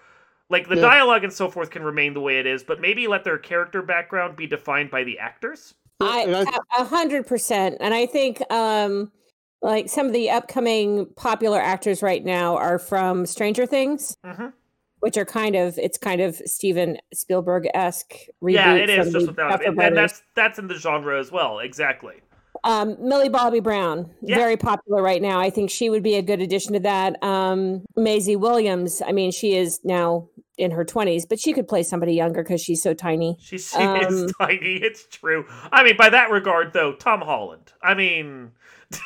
Like 0.49 0.69
the 0.69 0.76
Yeah. 0.76 0.83
dialogue 0.83 1.25
and 1.25 1.33
so 1.33 1.49
forth 1.49 1.71
can 1.71 1.83
remain 1.83 2.14
the 2.14 2.21
way 2.21 2.38
it 2.38 2.47
is, 2.47 2.62
but 2.64 2.80
maybe 2.80 3.07
let 3.07 3.25
their 3.25 3.38
character 3.38 3.83
background 3.83 4.37
be 4.37 4.47
defined 4.47 4.90
by 4.90 5.04
the 5.04 5.19
actors. 5.19 5.75
I 6.00 6.21
And 6.23 6.35
I- 6.37 6.61
a- 6.78 6.83
a 6.83 6.85
hundred 6.85 7.26
percent, 7.26 7.76
and 7.80 7.92
I 7.95 8.07
think 8.07 8.40
um, 8.50 9.12
like 9.62 9.88
some 9.88 10.07
of 10.07 10.12
the 10.12 10.30
upcoming 10.30 11.07
popular 11.16 11.61
actors 11.61 12.02
right 12.02 12.25
now 12.25 12.57
are 12.57 12.78
from 12.78 13.26
Stranger 13.26 13.66
Things, 13.66 14.16
hmm 14.25 14.50
which 15.00 15.16
are 15.16 15.25
kind 15.25 15.57
of 15.57 15.78
it's 15.78 15.99
kind 15.99 16.21
of 16.21 16.37
Steven 16.47 16.99
Spielberg 17.12 17.69
esque. 17.75 18.14
Yeah, 18.47 18.75
it 18.75 18.88
is 18.90 19.12
just 19.12 19.26
without, 19.26 19.64
and, 19.64 19.80
and 19.80 19.97
that's 19.97 20.23
that's 20.35 20.59
in 20.59 20.69
the 20.69 20.75
genre 20.76 21.19
as 21.19 21.30
well. 21.33 21.59
Exactly. 21.59 22.14
Um, 22.62 22.97
Millie 23.00 23.30
Bobby 23.30 23.61
Brown, 23.61 24.11
Yeah. 24.21 24.37
very 24.37 24.57
popular 24.59 25.02
right 25.02 25.23
now. 25.23 25.40
I 25.40 25.49
think 25.49 25.71
she 25.71 25.88
would 25.88 26.02
be 26.02 26.16
a 26.16 26.23
good 26.23 26.40
addition 26.42 26.75
to 26.75 26.80
that. 26.80 27.23
Um, 27.23 27.87
Maisie 27.97 28.37
Williams, 28.37 29.00
I 29.07 29.12
mean, 29.12 29.30
she 29.33 29.57
is 29.57 29.80
now 29.83 30.28
in 30.59 30.71
her 30.73 30.85
20s, 30.85 31.23
but 31.26 31.40
she 31.40 31.54
could 31.54 31.66
play 31.66 31.83
somebody 31.83 32.12
younger 32.12 32.42
because 32.42 32.61
she's 32.61 32.83
so 32.83 32.92
tiny. 32.92 33.38
She, 33.40 33.57
she 33.57 33.76
Um, 33.78 33.97
is 34.02 34.33
tiny. 34.40 34.75
It's 34.76 35.07
true. 35.07 35.47
I 35.73 35.83
mean, 35.83 35.97
by 35.97 36.11
that 36.11 36.30
regard, 36.30 36.75
though, 36.75 36.92
Tom 36.92 37.23
Holland. 37.23 37.73
I 37.83 37.95
mean, 37.95 38.50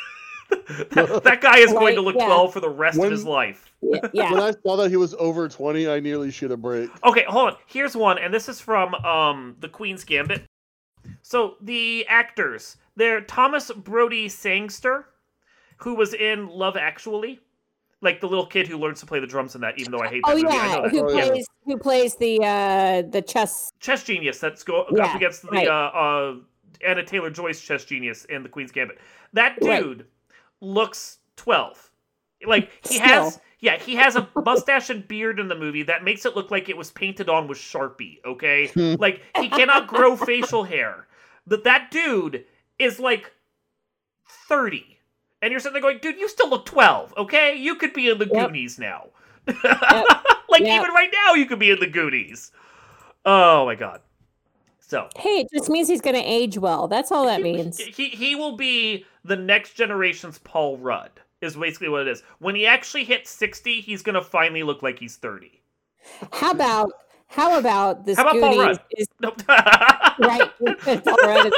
that, 0.92 1.20
that 1.24 1.40
guy 1.40 1.58
is 1.58 1.72
going 1.72 1.94
to 1.94 2.00
look 2.00 2.16
yeah. 2.16 2.26
12 2.26 2.52
for 2.52 2.60
the 2.60 2.68
rest 2.68 2.98
When- 2.98 3.06
of 3.06 3.12
his 3.12 3.24
life. 3.24 3.72
Yeah. 3.82 4.00
yeah. 4.12 4.30
When 4.32 4.40
I 4.42 4.52
saw 4.62 4.76
that 4.76 4.90
he 4.90 4.96
was 4.96 5.14
over 5.14 5.48
20, 5.48 5.88
I 5.88 6.00
nearly 6.00 6.30
shit 6.30 6.50
a 6.50 6.56
brick. 6.56 6.90
Okay, 7.04 7.24
hold 7.28 7.50
on. 7.50 7.56
Here's 7.66 7.96
one, 7.96 8.18
and 8.18 8.32
this 8.32 8.48
is 8.48 8.60
from 8.60 8.94
um 8.96 9.56
the 9.60 9.68
Queen's 9.68 10.04
Gambit. 10.04 10.44
So 11.22 11.56
the 11.60 12.06
actors, 12.08 12.76
they're 12.96 13.20
Thomas 13.20 13.70
Brodie 13.70 14.28
Sangster, 14.28 15.06
who 15.78 15.94
was 15.94 16.14
in 16.14 16.48
Love 16.48 16.76
Actually, 16.78 17.40
like 18.00 18.20
the 18.22 18.28
little 18.28 18.46
kid 18.46 18.66
who 18.66 18.78
learns 18.78 19.00
to 19.00 19.06
play 19.06 19.20
the 19.20 19.26
drums 19.26 19.54
in 19.54 19.60
that. 19.60 19.78
Even 19.78 19.92
though 19.92 20.00
I 20.00 20.08
hate 20.08 20.22
that 20.26 20.32
Oh 20.32 20.36
movie, 20.36 20.48
I 20.48 20.54
yeah, 20.66 20.74
know 20.76 20.82
that. 20.82 20.90
who 20.90 21.04
Oh, 21.04 21.12
yeah. 21.12 21.26
plays 21.28 21.46
who 21.66 21.76
plays 21.78 22.16
the 22.16 22.38
uh 22.42 23.02
the 23.10 23.20
chess? 23.22 23.70
chess 23.80 24.02
genius 24.04 24.38
that's 24.38 24.62
go 24.62 24.82
up 24.82 25.14
against 25.16 25.42
the 25.42 25.48
right. 25.48 25.68
uh, 25.68 25.70
uh 25.70 26.34
Anna 26.86 27.04
Taylor 27.04 27.30
Joyce 27.30 27.60
chess 27.60 27.84
genius 27.84 28.24
in 28.26 28.42
the 28.42 28.48
Queen's 28.48 28.72
Gambit. 28.72 28.98
That 29.34 29.58
Right. 29.62 30.00
Looks 30.64 31.18
twelve. 31.36 31.90
Like 32.46 32.70
he 32.86 32.96
Still. 32.96 33.06
has 33.06 33.40
yeah, 33.60 33.78
he 33.78 33.94
has 33.96 34.16
a 34.16 34.28
mustache 34.44 34.90
and 34.90 35.06
beard 35.08 35.40
in 35.40 35.48
the 35.48 35.54
movie 35.54 35.84
that 35.84 36.04
makes 36.04 36.26
it 36.26 36.36
look 36.36 36.50
like 36.50 36.68
it 36.68 36.76
was 36.76 36.90
painted 36.90 37.28
on 37.30 37.48
with 37.48 37.56
Sharpie, 37.58 38.18
okay? 38.24 38.66
Hmm. 38.68 38.94
like 38.98 39.22
he 39.40 39.48
cannot 39.48 39.86
grow 39.86 40.16
facial 40.30 40.64
hair. 40.64 41.06
That 41.46 41.64
that 41.64 41.90
dude 41.90 42.44
is 42.78 42.98
like 43.00 43.32
30. 44.48 44.98
And 45.40 45.50
you're 45.50 45.60
sitting 45.60 45.74
there 45.74 45.82
going, 45.82 45.98
dude, 46.00 46.18
you 46.18 46.28
still 46.28 46.48
look 46.48 46.64
12, 46.66 47.14
okay? 47.18 47.54
You 47.56 47.74
could 47.76 47.92
be 47.92 48.08
in 48.08 48.18
the 48.18 48.26
Yep. 48.32 48.48
Goonies 48.48 48.78
now. 48.78 49.08
like 49.46 49.56
Yep. 50.62 50.82
even 50.82 50.90
right 50.94 51.10
now 51.26 51.34
you 51.34 51.46
could 51.46 51.58
be 51.58 51.70
in 51.70 51.80
the 51.80 51.86
Goonies. 51.86 52.50
Oh 53.24 53.64
my 53.66 53.74
god. 53.74 54.00
So 54.94 55.08
Hey, 55.16 55.40
it 55.40 55.48
just 55.52 55.68
means 55.68 55.88
he's 55.88 56.00
going 56.00 56.14
to 56.14 56.22
age 56.22 56.56
well. 56.56 56.86
That's 56.86 57.10
all 57.10 57.26
that 57.26 57.42
means. 57.42 57.78
he 57.78 58.10
he 58.10 58.36
will 58.36 58.56
be 58.56 59.04
the 59.24 59.34
next 59.34 59.74
generation's 59.74 60.38
Paul 60.38 60.78
Rudd. 60.78 61.10
Is 61.40 61.56
basically 61.56 61.88
what 61.88 62.02
it 62.02 62.08
is. 62.08 62.22
When 62.38 62.54
he 62.54 62.64
actually 62.64 63.02
hits 63.02 63.28
sixty, 63.28 63.80
he's 63.80 64.02
gonna 64.02 64.22
finally 64.22 64.62
look 64.62 64.82
like 64.84 65.00
he's 65.00 65.16
thirty. 65.16 65.60
How 66.32 66.52
about 66.52 66.92
how 67.26 67.58
about 67.58 68.06
this 68.06 68.16
How 68.16 68.30
about 68.30 68.40
Paul 68.40 68.58
Rudd? 68.58 68.80
is 68.96 69.08
Nope. 69.20 69.42
right? 69.48 70.50
Paul 71.04 71.16
Rudd. 71.24 71.52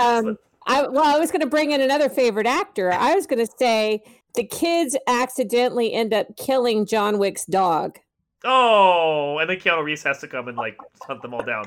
Um, 0.00 0.36
I, 0.66 0.82
well, 0.88 1.04
I 1.04 1.18
was 1.18 1.30
going 1.30 1.40
to 1.40 1.46
bring 1.46 1.70
in 1.70 1.80
another 1.80 2.08
favorite 2.08 2.46
actor. 2.46 2.92
I 2.92 3.14
was 3.14 3.26
going 3.26 3.44
to 3.44 3.50
say 3.58 4.02
the 4.34 4.44
kids 4.44 4.96
accidentally 5.06 5.92
end 5.92 6.12
up 6.12 6.36
killing 6.36 6.84
John 6.84 7.18
Wick's 7.18 7.46
dog. 7.46 7.98
oh, 8.44 9.38
and 9.38 9.48
then 9.48 9.58
Keanu 9.58 9.84
Reeves 9.84 10.02
has 10.02 10.18
to 10.18 10.28
come 10.28 10.48
and 10.48 10.56
like 10.56 10.76
hunt 11.02 11.22
them 11.22 11.32
all 11.34 11.42
down. 11.42 11.64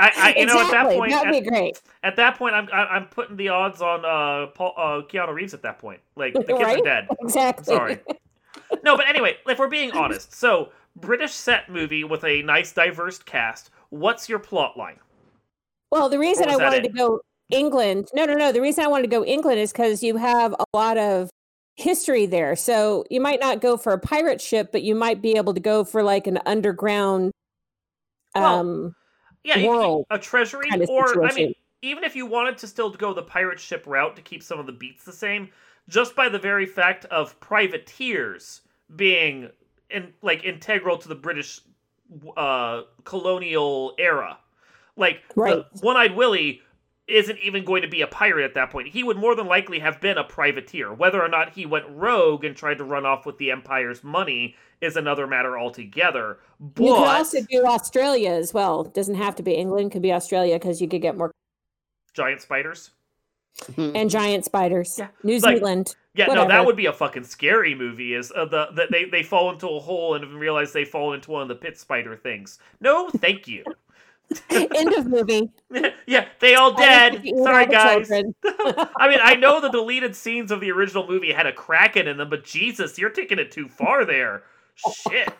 I, 0.00 0.12
I 0.16 0.34
you 0.38 0.46
know, 0.46 0.52
at 0.54 0.70
that 0.70 0.86
Exactly. 0.86 0.96
point, 0.96 1.10
that'd 1.12 1.34
at, 1.34 1.44
be 1.44 1.48
great, 1.48 1.82
at 2.02 2.16
that 2.16 2.36
point, 2.36 2.54
I'm 2.54 2.68
I'm 2.72 3.06
putting 3.06 3.36
the 3.36 3.50
odds 3.50 3.82
on 3.82 4.04
uh, 4.04 4.46
Paul, 4.52 4.74
uh 4.76 5.02
Keanu 5.06 5.34
Reeves 5.34 5.54
at 5.54 5.62
that 5.62 5.78
point. 5.78 6.00
Like 6.16 6.34
the 6.34 6.44
kids 6.44 6.62
are 6.62 6.82
dead. 6.82 7.08
exactly. 7.20 7.64
Sorry. 7.64 7.98
No, 8.82 8.96
but 8.96 9.08
anyway, 9.08 9.36
if 9.46 9.58
we're 9.58 9.68
being 9.68 9.92
honest, 9.92 10.34
so 10.34 10.70
British 10.96 11.32
set 11.32 11.70
movie 11.70 12.04
with 12.04 12.24
a 12.24 12.42
nice 12.42 12.72
diverse 12.72 13.18
cast. 13.18 13.70
What's 13.90 14.28
your 14.28 14.38
plot 14.38 14.76
line? 14.76 14.98
Well, 15.90 16.08
the 16.08 16.18
reason 16.18 16.48
I 16.48 16.56
wanted 16.56 16.84
it? 16.84 16.88
to 16.88 16.94
go 16.94 17.20
England, 17.50 18.08
no, 18.14 18.24
no, 18.24 18.34
no. 18.34 18.52
The 18.52 18.60
reason 18.60 18.84
I 18.84 18.88
wanted 18.88 19.02
to 19.02 19.08
go 19.08 19.24
England 19.24 19.58
is 19.58 19.72
because 19.72 20.02
you 20.02 20.16
have 20.16 20.54
a 20.54 20.64
lot 20.76 20.96
of 20.96 21.30
history 21.76 22.26
there. 22.26 22.54
So 22.56 23.04
you 23.10 23.20
might 23.20 23.40
not 23.40 23.60
go 23.60 23.76
for 23.76 23.92
a 23.92 23.98
pirate 23.98 24.40
ship, 24.40 24.70
but 24.72 24.82
you 24.82 24.94
might 24.94 25.20
be 25.20 25.32
able 25.32 25.54
to 25.54 25.60
go 25.60 25.84
for 25.84 26.02
like 26.02 26.26
an 26.26 26.38
underground 26.46 27.32
Well, 28.34 28.60
um 28.60 28.94
Yeah, 29.44 29.66
World 29.66 30.06
a 30.10 30.18
treasury, 30.18 30.68
kind 30.68 30.82
of 30.82 30.88
or 30.90 31.24
I 31.24 31.34
mean, 31.34 31.54
even 31.82 32.04
if 32.04 32.14
you 32.14 32.26
wanted 32.26 32.58
to 32.58 32.66
still 32.66 32.90
go 32.90 33.14
the 33.14 33.22
pirate 33.22 33.60
ship 33.60 33.84
route 33.86 34.16
to 34.16 34.22
keep 34.22 34.42
some 34.42 34.58
of 34.58 34.66
the 34.66 34.72
beats 34.72 35.04
the 35.04 35.12
same, 35.12 35.48
just 35.88 36.14
by 36.14 36.28
the 36.28 36.38
very 36.38 36.66
fact 36.66 37.04
of 37.06 37.38
privateers 37.40 38.60
being 38.94 39.50
in 39.88 40.12
like 40.22 40.44
integral 40.44 40.98
to 40.98 41.08
the 41.08 41.14
British 41.14 41.60
uh, 42.36 42.82
colonial 43.04 43.94
era, 43.98 44.38
like 44.96 45.22
Right. 45.34 45.64
One-Eyed 45.80 46.16
Willie 46.16 46.60
isn't 47.06 47.38
even 47.40 47.64
going 47.64 47.82
to 47.82 47.88
be 47.88 48.02
a 48.02 48.06
pirate 48.06 48.44
at 48.44 48.54
that 48.54 48.70
point. 48.70 48.88
He 48.88 49.02
would 49.02 49.16
more 49.16 49.34
than 49.34 49.46
likely 49.46 49.80
have 49.80 50.00
been 50.00 50.16
a 50.16 50.24
privateer. 50.24 50.92
Whether 50.94 51.20
or 51.20 51.28
not 51.28 51.54
he 51.54 51.66
went 51.66 51.86
rogue 51.88 52.44
and 52.44 52.56
tried 52.56 52.78
to 52.78 52.84
run 52.84 53.04
off 53.04 53.26
with 53.26 53.38
the 53.38 53.50
Empire's 53.50 54.04
money 54.04 54.54
is 54.80 54.96
another 54.96 55.26
matter 55.26 55.58
altogether. 55.58 56.38
But 56.58 56.84
you 56.84 56.94
could 56.94 57.06
also 57.06 57.40
do 57.42 57.64
Australia 57.66 58.30
as 58.30 58.54
well. 58.54 58.84
Doesn't 58.84 59.16
have 59.16 59.36
to 59.36 59.42
be 59.42 59.52
England, 59.52 59.92
could 59.92 60.02
be 60.02 60.12
Australia 60.12 60.58
because 60.58 60.80
you 60.80 60.88
could 60.88 61.02
get 61.02 61.16
more 61.16 61.32
giant 62.14 62.42
spiders. 62.42 62.90
and 63.76 64.08
giant 64.08 64.44
spiders. 64.44 64.96
Yeah, 64.98 65.08
New 65.22 65.38
like- 65.38 65.58
Zealand. 65.58 65.94
Yeah, 66.12 66.26
no, 66.26 66.48
that 66.48 66.66
would 66.66 66.76
be 66.76 66.86
a 66.86 66.92
fucking 66.92 67.22
scary 67.22 67.72
movie. 67.74 68.14
Is 68.14 68.32
uh, 68.34 68.44
the 68.44 68.66
that 68.74 68.90
they 68.90 69.04
they 69.04 69.22
fall 69.22 69.52
into 69.52 69.68
a 69.68 69.78
hole 69.78 70.16
and 70.16 70.40
realize 70.40 70.72
they 70.72 70.84
fall 70.84 71.12
into 71.12 71.30
one 71.30 71.42
of 71.42 71.48
the 71.48 71.54
pit 71.54 71.78
spider 71.78 72.16
things. 72.16 72.58
No, 72.80 73.08
thank 73.10 73.46
you. 73.46 73.62
End 74.50 74.92
of 74.94 75.06
movie. 75.06 75.50
yeah, 76.06 76.26
they 76.40 76.54
all 76.54 76.74
I 76.80 77.10
dead. 77.10 77.24
Sorry, 77.42 77.66
guys. 77.66 78.10
I 78.12 79.08
mean, 79.08 79.18
I 79.22 79.34
know 79.34 79.60
the 79.60 79.70
deleted 79.70 80.14
scenes 80.16 80.50
of 80.50 80.60
the 80.60 80.70
original 80.70 81.06
movie 81.06 81.32
had 81.32 81.46
a 81.46 81.52
kraken 81.52 82.08
in 82.08 82.16
them, 82.16 82.30
but 82.30 82.44
Jesus, 82.44 82.98
you're 82.98 83.10
taking 83.10 83.38
it 83.38 83.50
too 83.50 83.68
far 83.68 84.04
there. 84.04 84.42
Shit. 85.08 85.32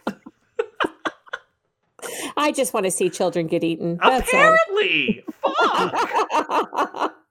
I 2.37 2.53
just 2.53 2.73
want 2.73 2.85
to 2.87 2.91
see 2.91 3.11
children 3.11 3.47
get 3.47 3.63
eaten. 3.63 3.99
That's 4.03 4.33
all. 4.33 4.41
Apparently, 4.41 5.25
fuck. 5.43 7.15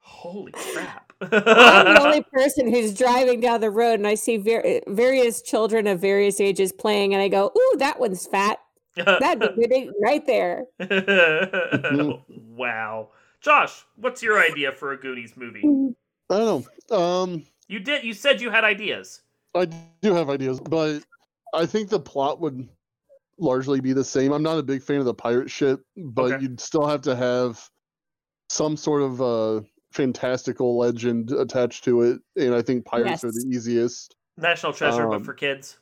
Holy 0.00 0.52
crap. 0.52 1.12
I'm 1.20 1.94
the 1.94 2.00
only 2.02 2.22
person 2.22 2.72
who's 2.72 2.94
driving 2.94 3.40
down 3.40 3.60
the 3.60 3.70
road 3.70 3.94
and 3.94 4.06
I 4.06 4.14
see 4.14 4.36
ver- 4.38 4.80
various 4.88 5.42
children 5.42 5.86
of 5.86 6.00
various 6.00 6.40
ages 6.40 6.72
playing, 6.72 7.14
and 7.14 7.22
I 7.22 7.28
go, 7.28 7.52
"Ooh, 7.56 7.76
that 7.78 8.00
one's 8.00 8.26
fat. 8.26 8.58
That'd 8.96 9.56
be 9.56 9.66
good 9.66 9.92
right 10.02 10.26
there." 10.26 10.64
wow. 12.28 13.08
Josh, 13.40 13.84
what's 13.96 14.22
your 14.22 14.38
idea 14.40 14.72
for 14.72 14.92
a 14.92 14.96
Goonies 14.96 15.36
movie? 15.36 15.62
I 16.30 16.38
don't 16.38 16.66
know. 16.90 16.96
Um, 16.96 17.44
You 17.68 17.80
did 17.80 18.04
you 18.04 18.14
said 18.14 18.40
you 18.40 18.50
had 18.50 18.64
ideas. 18.64 19.22
I 19.54 19.66
do 20.00 20.14
have 20.14 20.30
ideas, 20.30 20.60
but 20.60 21.02
I 21.54 21.66
think 21.66 21.88
the 21.88 22.00
plot 22.00 22.40
would 22.40 22.68
largely 23.38 23.80
be 23.80 23.92
the 23.92 24.04
same. 24.04 24.32
I'm 24.32 24.42
not 24.42 24.58
a 24.58 24.62
big 24.62 24.82
fan 24.82 24.98
of 24.98 25.04
the 25.04 25.14
pirate 25.14 25.50
ship, 25.50 25.80
but 25.96 26.32
Okay. 26.32 26.42
you'd 26.42 26.60
still 26.60 26.86
have 26.86 27.02
to 27.02 27.14
have 27.16 27.68
some 28.48 28.76
sort 28.76 29.02
of 29.02 29.20
uh, 29.20 29.60
fantastical 29.92 30.78
legend 30.78 31.32
attached 31.32 31.84
to 31.84 32.02
it, 32.02 32.20
and 32.36 32.54
I 32.54 32.62
think 32.62 32.84
pirates 32.84 33.24
are 33.24 33.32
the 33.32 33.46
easiest. 33.50 34.16
National 34.38 34.72
Treasure 34.72 35.06
but 35.06 35.16
Um, 35.16 35.24
for 35.24 35.34
kids. 35.34 35.78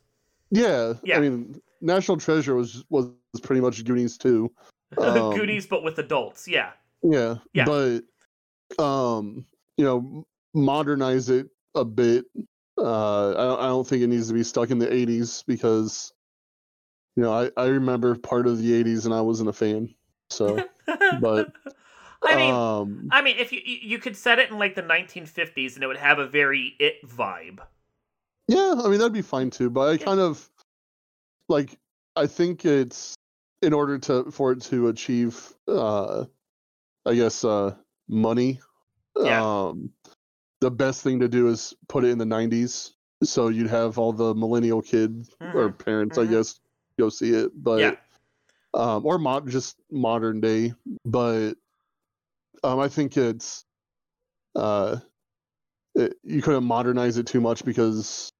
Yeah, 0.50 0.94
Yeah. 1.04 1.18
I 1.18 1.20
mean, 1.20 1.60
National 1.80 2.16
Treasure 2.16 2.56
was 2.56 2.84
was 2.90 3.10
pretty 3.42 3.60
much 3.60 3.84
Goonies 3.84 4.18
too. 4.18 4.50
um, 4.98 5.30
Goonies 5.30 5.66
but 5.66 5.84
with 5.84 5.98
adults. 5.98 6.48
Yeah. 6.48 6.72
Yeah, 7.02 7.36
Yeah. 7.54 7.64
but 7.64 8.82
um, 8.82 9.46
you 9.76 9.84
know, 9.84 10.26
modernize 10.54 11.30
it 11.30 11.48
a 11.74 11.84
bit. 11.84 12.26
Uh, 12.80 13.30
I 13.30 13.44
don't, 13.44 13.60
I 13.60 13.66
don't 13.66 13.86
think 13.86 14.02
it 14.02 14.06
needs 14.08 14.28
to 14.28 14.34
be 14.34 14.42
stuck 14.42 14.70
in 14.70 14.78
the 14.78 14.92
'80s 14.92 15.44
because, 15.46 16.12
you 17.16 17.22
know, 17.22 17.32
I 17.32 17.50
I 17.56 17.66
remember 17.66 18.14
part 18.16 18.46
of 18.46 18.58
the 18.58 18.72
'80s 18.72 19.04
and 19.04 19.14
I 19.14 19.20
wasn't 19.20 19.50
a 19.50 19.52
fan. 19.52 19.94
So, 20.30 20.58
but 21.20 21.48
I 22.22 22.36
mean 22.36 22.54
um, 22.54 23.08
I 23.10 23.22
mean 23.22 23.36
if 23.38 23.52
you 23.52 23.60
you 23.64 23.78
you 23.82 23.98
could 23.98 24.16
set 24.16 24.38
it 24.38 24.50
in 24.50 24.58
like 24.58 24.74
the 24.74 24.82
1950s 24.82 25.74
and 25.74 25.84
it 25.84 25.86
would 25.86 25.96
have 25.96 26.18
a 26.18 26.26
very 26.26 26.74
it 26.78 27.06
vibe. 27.06 27.60
yeah, 28.48 28.74
I 28.84 28.88
mean 28.88 28.98
that'd 28.98 29.12
be 29.12 29.22
fine 29.22 29.50
too. 29.50 29.70
But 29.70 29.88
I 29.88 29.96
Yeah. 29.98 30.04
kind 30.06 30.20
of 30.20 30.48
like 31.48 31.78
I 32.16 32.26
think 32.26 32.64
it's 32.64 33.14
in 33.62 33.72
order 33.72 33.98
to 33.98 34.30
for 34.30 34.52
it 34.52 34.62
to 34.62 34.88
achieve, 34.88 35.52
uh, 35.68 36.24
I 37.06 37.14
guess, 37.14 37.44
uh, 37.44 37.74
money. 38.08 38.60
Yeah. 39.22 39.40
Um, 39.42 39.90
the 40.60 40.70
best 40.70 41.02
thing 41.02 41.18
to 41.20 41.28
do 41.28 41.48
is 41.48 41.74
put 41.88 42.04
it 42.04 42.08
in 42.08 42.18
the 42.18 42.24
90s 42.24 42.90
so 43.22 43.48
you'd 43.48 43.68
have 43.70 43.98
all 43.98 44.12
the 44.12 44.34
millennial 44.34 44.80
kid 44.82 45.26
or 45.54 45.70
Mhm, 45.70 45.78
parents 45.78 46.18
mhm. 46.18 46.22
i 46.26 46.30
guess 46.30 46.60
go 46.98 47.08
see 47.08 47.30
it 47.34 47.50
but 47.62 47.80
Yeah. 47.80 47.94
um 48.74 49.04
or 49.06 49.18
mod 49.18 49.48
just 49.48 49.76
modern 49.90 50.40
day 50.40 50.72
but 51.04 51.54
um 52.62 52.78
i 52.78 52.88
think 52.88 53.16
it's 53.16 53.64
uh 54.54 54.96
it, 55.94 56.14
you 56.22 56.40
couldn't 56.40 56.64
modernize 56.64 57.16
it 57.16 57.26
too 57.26 57.40
much 57.40 57.64
because 57.64 58.30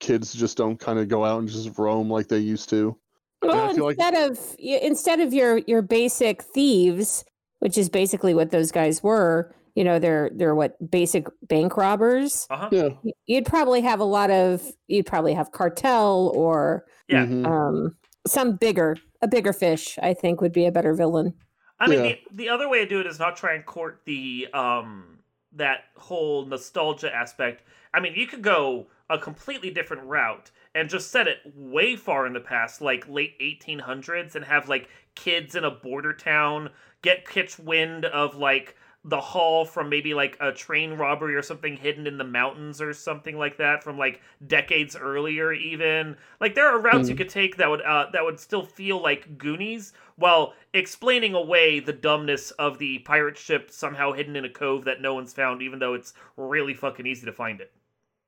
kids 0.00 0.34
just 0.34 0.56
don't 0.56 0.78
kind 0.78 0.98
of 0.98 1.08
go 1.08 1.24
out 1.24 1.38
and 1.40 1.48
just 1.48 1.78
roam 1.78 2.10
like 2.10 2.28
they 2.28 2.38
used 2.38 2.68
to 2.70 2.96
Well, 3.42 3.72
feel 3.74 3.84
like- 3.86 3.96
instead 3.96 4.14
of 4.30 4.56
instead 4.58 5.20
of 5.20 5.32
your 5.32 5.58
your 5.66 5.80
basic 5.82 6.42
thieves, 6.42 7.24
which 7.60 7.78
is 7.78 7.88
basically 7.88 8.34
what 8.34 8.50
those 8.50 8.70
guys 8.72 9.02
were, 9.02 9.54
you 9.76 9.84
know, 9.84 10.00
they're 10.00 10.30
they're 10.34 10.54
what 10.56 10.74
basic 10.90 11.28
bank 11.42 11.76
robbers. 11.76 12.46
Uh-huh. 12.50 12.68
yeah 12.72 12.88
You'd 13.26 13.46
probably 13.46 13.82
have 13.82 14.00
a 14.00 14.04
lot 14.04 14.30
of 14.32 14.62
you'd 14.88 15.06
probably 15.06 15.34
have 15.34 15.52
cartel 15.52 16.32
or 16.34 16.84
Yeah. 17.08 17.26
mhm. 17.26 17.46
um 17.46 17.96
some 18.26 18.56
bigger 18.56 18.96
a 19.22 19.28
bigger 19.28 19.52
fish. 19.52 19.98
I 20.02 20.14
think 20.14 20.40
would 20.40 20.52
be 20.52 20.66
a 20.66 20.72
better 20.72 20.94
villain. 20.94 21.34
I 21.78 21.88
mean, 21.88 22.04
Yeah. 22.04 22.14
the, 22.30 22.44
the 22.44 22.48
other 22.48 22.68
way 22.68 22.78
to 22.80 22.86
do 22.88 23.00
it 23.00 23.06
is 23.06 23.18
not 23.18 23.36
try 23.36 23.54
and 23.54 23.64
court 23.64 24.00
the 24.06 24.48
um 24.52 25.18
that 25.52 25.84
whole 25.96 26.44
nostalgia 26.46 27.14
aspect. 27.14 27.62
I 27.94 28.00
mean, 28.00 28.14
you 28.14 28.26
could 28.26 28.42
go 28.42 28.88
a 29.08 29.18
completely 29.18 29.70
different 29.70 30.02
route 30.04 30.50
and 30.74 30.88
just 30.90 31.10
set 31.10 31.28
it 31.28 31.38
way 31.54 31.96
far 31.96 32.26
in 32.26 32.32
the 32.34 32.40
past, 32.40 32.80
like 32.82 33.08
late 33.08 33.38
1800s, 33.40 34.34
and 34.34 34.44
have 34.44 34.68
like 34.68 34.88
kids 35.14 35.54
in 35.54 35.64
a 35.64 35.70
border 35.70 36.12
town 36.12 36.70
get 37.02 37.26
catch 37.28 37.58
wind 37.58 38.04
of 38.06 38.36
like 38.36 38.74
the 39.08 39.20
haul 39.20 39.64
from 39.64 39.88
maybe 39.88 40.14
like 40.14 40.36
a 40.40 40.50
train 40.52 40.94
robbery 40.94 41.36
or 41.36 41.42
something 41.42 41.76
hidden 41.76 42.08
in 42.08 42.18
the 42.18 42.24
mountains 42.24 42.82
or 42.82 42.92
something 42.92 43.38
like 43.38 43.56
that 43.56 43.84
from 43.84 43.96
like 43.96 44.20
decades 44.46 44.96
earlier 44.96 45.52
even. 45.52 46.16
Like 46.40 46.56
there 46.56 46.66
are 46.66 46.80
routes 46.80 47.08
you 47.08 47.14
Mhm. 47.14 47.18
could 47.18 47.28
take 47.28 47.56
that 47.56 47.70
would 47.70 47.82
uh, 47.82 48.06
that 48.12 48.24
would 48.24 48.40
still 48.40 48.64
feel 48.64 49.00
like 49.00 49.38
goonies 49.38 49.92
while 50.16 50.54
explaining 50.74 51.34
away 51.34 51.78
the 51.78 51.92
dumbness 51.92 52.50
of 52.52 52.78
the 52.78 52.98
pirate 53.00 53.38
ship 53.38 53.70
somehow 53.70 54.12
hidden 54.12 54.34
in 54.34 54.44
a 54.44 54.50
cove 54.50 54.84
that 54.84 55.00
no 55.00 55.14
one's 55.14 55.32
found 55.32 55.62
even 55.62 55.78
though 55.78 55.94
it's 55.94 56.12
really 56.36 56.74
fucking 56.74 57.06
easy 57.06 57.26
to 57.26 57.32
find 57.32 57.60
it. 57.60 57.72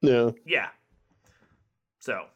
Yeah. 0.01 0.31
Yeah. 0.45 0.69
So 1.99 2.27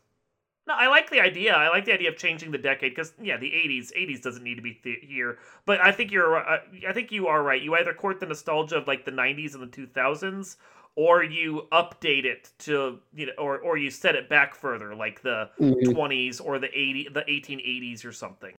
no 0.72 0.85
i 0.85 0.88
like 0.88 1.11
the 1.11 1.20
idea 1.20 1.54
i 1.54 1.68
like 1.68 1.85
the 1.85 1.92
idea 1.92 2.08
of 2.08 2.16
changing 2.16 2.50
the 2.50 2.58
decade 2.58 2.92
because 2.94 3.12
yeah 3.20 3.37
the 3.37 3.50
80s 3.50 3.92
80s 3.94 4.20
doesn't 4.20 4.42
need 4.42 4.56
to 4.56 4.62
be 4.62 4.74
th- 4.74 4.98
here 5.02 5.38
but 5.66 5.80
i 5.80 5.92
think 5.92 6.11
you're 6.11 6.37
uh, 6.37 6.58
i 6.88 6.92
think 6.92 7.12
you 7.12 7.26
are 7.26 7.42
right 7.42 7.62
you 7.62 7.74
either 7.74 7.92
court 7.92 8.20
the 8.20 8.26
nostalgia 8.26 8.76
of 8.76 8.87
like 8.87 9.04
the 9.04 9.11
90s 9.11 9.54
and 9.54 9.62
the 9.62 9.66
2000s 9.66 10.56
or 10.94 11.22
you 11.24 11.66
update 11.72 12.24
it 12.24 12.50
to 12.58 12.98
you 13.14 13.26
know 13.26 13.32
or 13.38 13.58
or 13.58 13.76
you 13.76 13.90
set 13.90 14.14
it 14.14 14.28
back 14.28 14.54
further 14.54 14.94
like 14.94 15.22
the 15.22 15.48
Mhm. 15.58 15.94
20s 15.94 16.40
or 16.40 16.58
the 16.58 16.68
80 16.68 17.08
the 17.12 17.24
1880s 17.28 18.04
or 18.04 18.12
something 18.12 18.54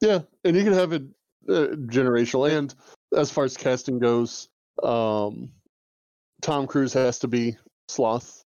Yeah, 0.00 0.20
and 0.44 0.56
you 0.56 0.64
can 0.64 0.72
have 0.74 0.92
it 0.92 1.02
uh, 1.48 1.74
generational. 1.88 2.50
And 2.50 2.74
as 3.16 3.30
far 3.30 3.44
as 3.44 3.56
casting 3.56 3.98
goes, 3.98 4.48
um, 4.82 5.50
Tom 6.42 6.66
Cruise 6.66 6.92
has 6.92 7.20
to 7.20 7.28
be 7.28 7.56
Sloth. 7.88 8.44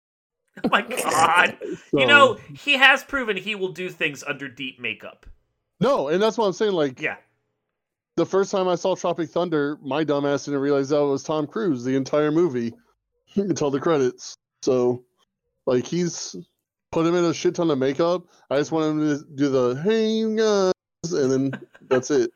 oh 0.64 0.68
my 0.70 0.82
god 1.10 1.56
you 1.92 2.06
know 2.06 2.34
he 2.54 2.74
has 2.74 3.02
proven 3.04 3.36
he 3.36 3.54
will 3.54 3.72
do 3.72 3.88
things 3.88 4.22
under 4.24 4.48
deep 4.48 4.78
makeup 4.80 5.26
No, 5.80 6.08
and 6.08 6.20
that's 6.22 6.36
what 6.36 6.46
I'm 6.46 6.52
saying. 6.52 6.72
Like, 6.72 7.00
Yeah. 7.00 7.16
the 8.16 8.26
first 8.26 8.50
time 8.50 8.66
I 8.66 8.74
saw 8.74 8.96
Tropic 8.96 9.30
Thunder, 9.30 9.78
my 9.80 10.04
dumbass 10.04 10.44
didn't 10.46 10.60
realize 10.60 10.88
that 10.88 11.04
was 11.04 11.22
Tom 11.22 11.46
Cruise 11.46 11.84
the 11.84 11.94
entire 11.94 12.32
movie 12.32 12.74
until 13.36 13.70
the 13.70 13.78
credits. 13.78 14.34
So, 14.62 15.04
like, 15.66 15.86
he's 15.86 16.34
put 16.90 17.06
him 17.06 17.14
in 17.14 17.24
a 17.26 17.32
shit 17.32 17.54
ton 17.54 17.70
of 17.70 17.78
makeup. 17.78 18.24
I 18.50 18.56
just 18.58 18.72
want 18.72 18.86
him 18.86 19.00
to 19.18 19.24
do 19.36 19.48
the 19.50 19.80
hey 19.82 20.08
you 20.10 20.36
guys, 20.36 21.12
and 21.12 21.30
then 21.30 21.60
that's 21.88 22.10
it. 22.10 22.32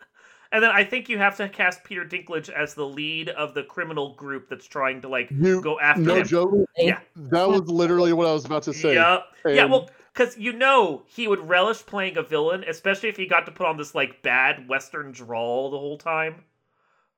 And 0.53 0.63
then 0.63 0.71
I 0.71 0.85
think 0.85 1.09
you 1.09 1.17
have 1.19 1.37
to 1.39 1.49
cast 1.49 1.83
Peter 1.83 2.05
Dinklage 2.05 2.51
as 2.51 2.75
the 2.75 2.87
lead 2.87 3.31
of 3.31 3.55
the 3.55 3.63
criminal 3.63 4.15
group 4.15 4.49
that's 4.51 4.67
trying 4.67 5.01
to 5.01 5.09
like 5.09 5.31
You, 5.31 5.63
go 5.63 5.81
after 5.81 6.03
no 6.03 6.17
him. 6.17 6.27
joke. 6.27 6.53
Yeah. 6.77 7.01
That 7.17 7.49
was 7.49 7.63
literally 7.63 8.13
what 8.13 8.27
I 8.27 8.33
was 8.33 8.45
about 8.45 8.63
to 8.65 8.75
say. 8.75 8.95
Yep. 8.95 9.23
yeah, 9.47 9.63
And- 9.63 9.73
well, 9.73 9.89
because 10.13 10.37
you 10.37 10.53
know 10.53 11.05
he 11.07 11.27
would 11.27 11.49
relish 11.49 11.85
playing 11.87 12.19
a 12.19 12.23
villain, 12.23 12.65
especially 12.69 13.09
if 13.09 13.17
he 13.17 13.27
got 13.27 13.47
to 13.47 13.53
put 13.53 13.67
on 13.67 13.79
this 13.79 13.95
like 13.95 14.23
bad 14.23 14.69
Western 14.69 15.11
drawl 15.11 15.71
the 15.71 15.79
whole 15.79 15.97
time. 15.97 16.45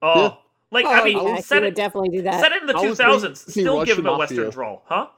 Oh, 0.00 0.22
Yeah. 0.22 0.34
like 0.70 0.86
oh, 0.86 0.90
I 0.92 1.02
mean, 1.04 1.18
yeah, 1.18 1.34
he 1.36 1.42
set 1.42 1.62
would 1.62 1.72
it, 1.72 1.74
definitely 1.74 2.10
do 2.10 2.22
that. 2.22 2.40
set 2.40 2.52
it 2.52 2.62
in 2.62 2.66
the 2.68 2.72
two 2.74 2.94
thousands. 2.94 2.98
two 2.98 3.08
was 3.08 3.22
thousands. 3.22 3.40
thinking 3.42 3.62
Still 3.64 3.84
give 3.84 3.98
him 3.98 4.06
a 4.06 4.16
Western 4.16 4.50
drawl, 4.50 4.84
huh? 4.86 5.08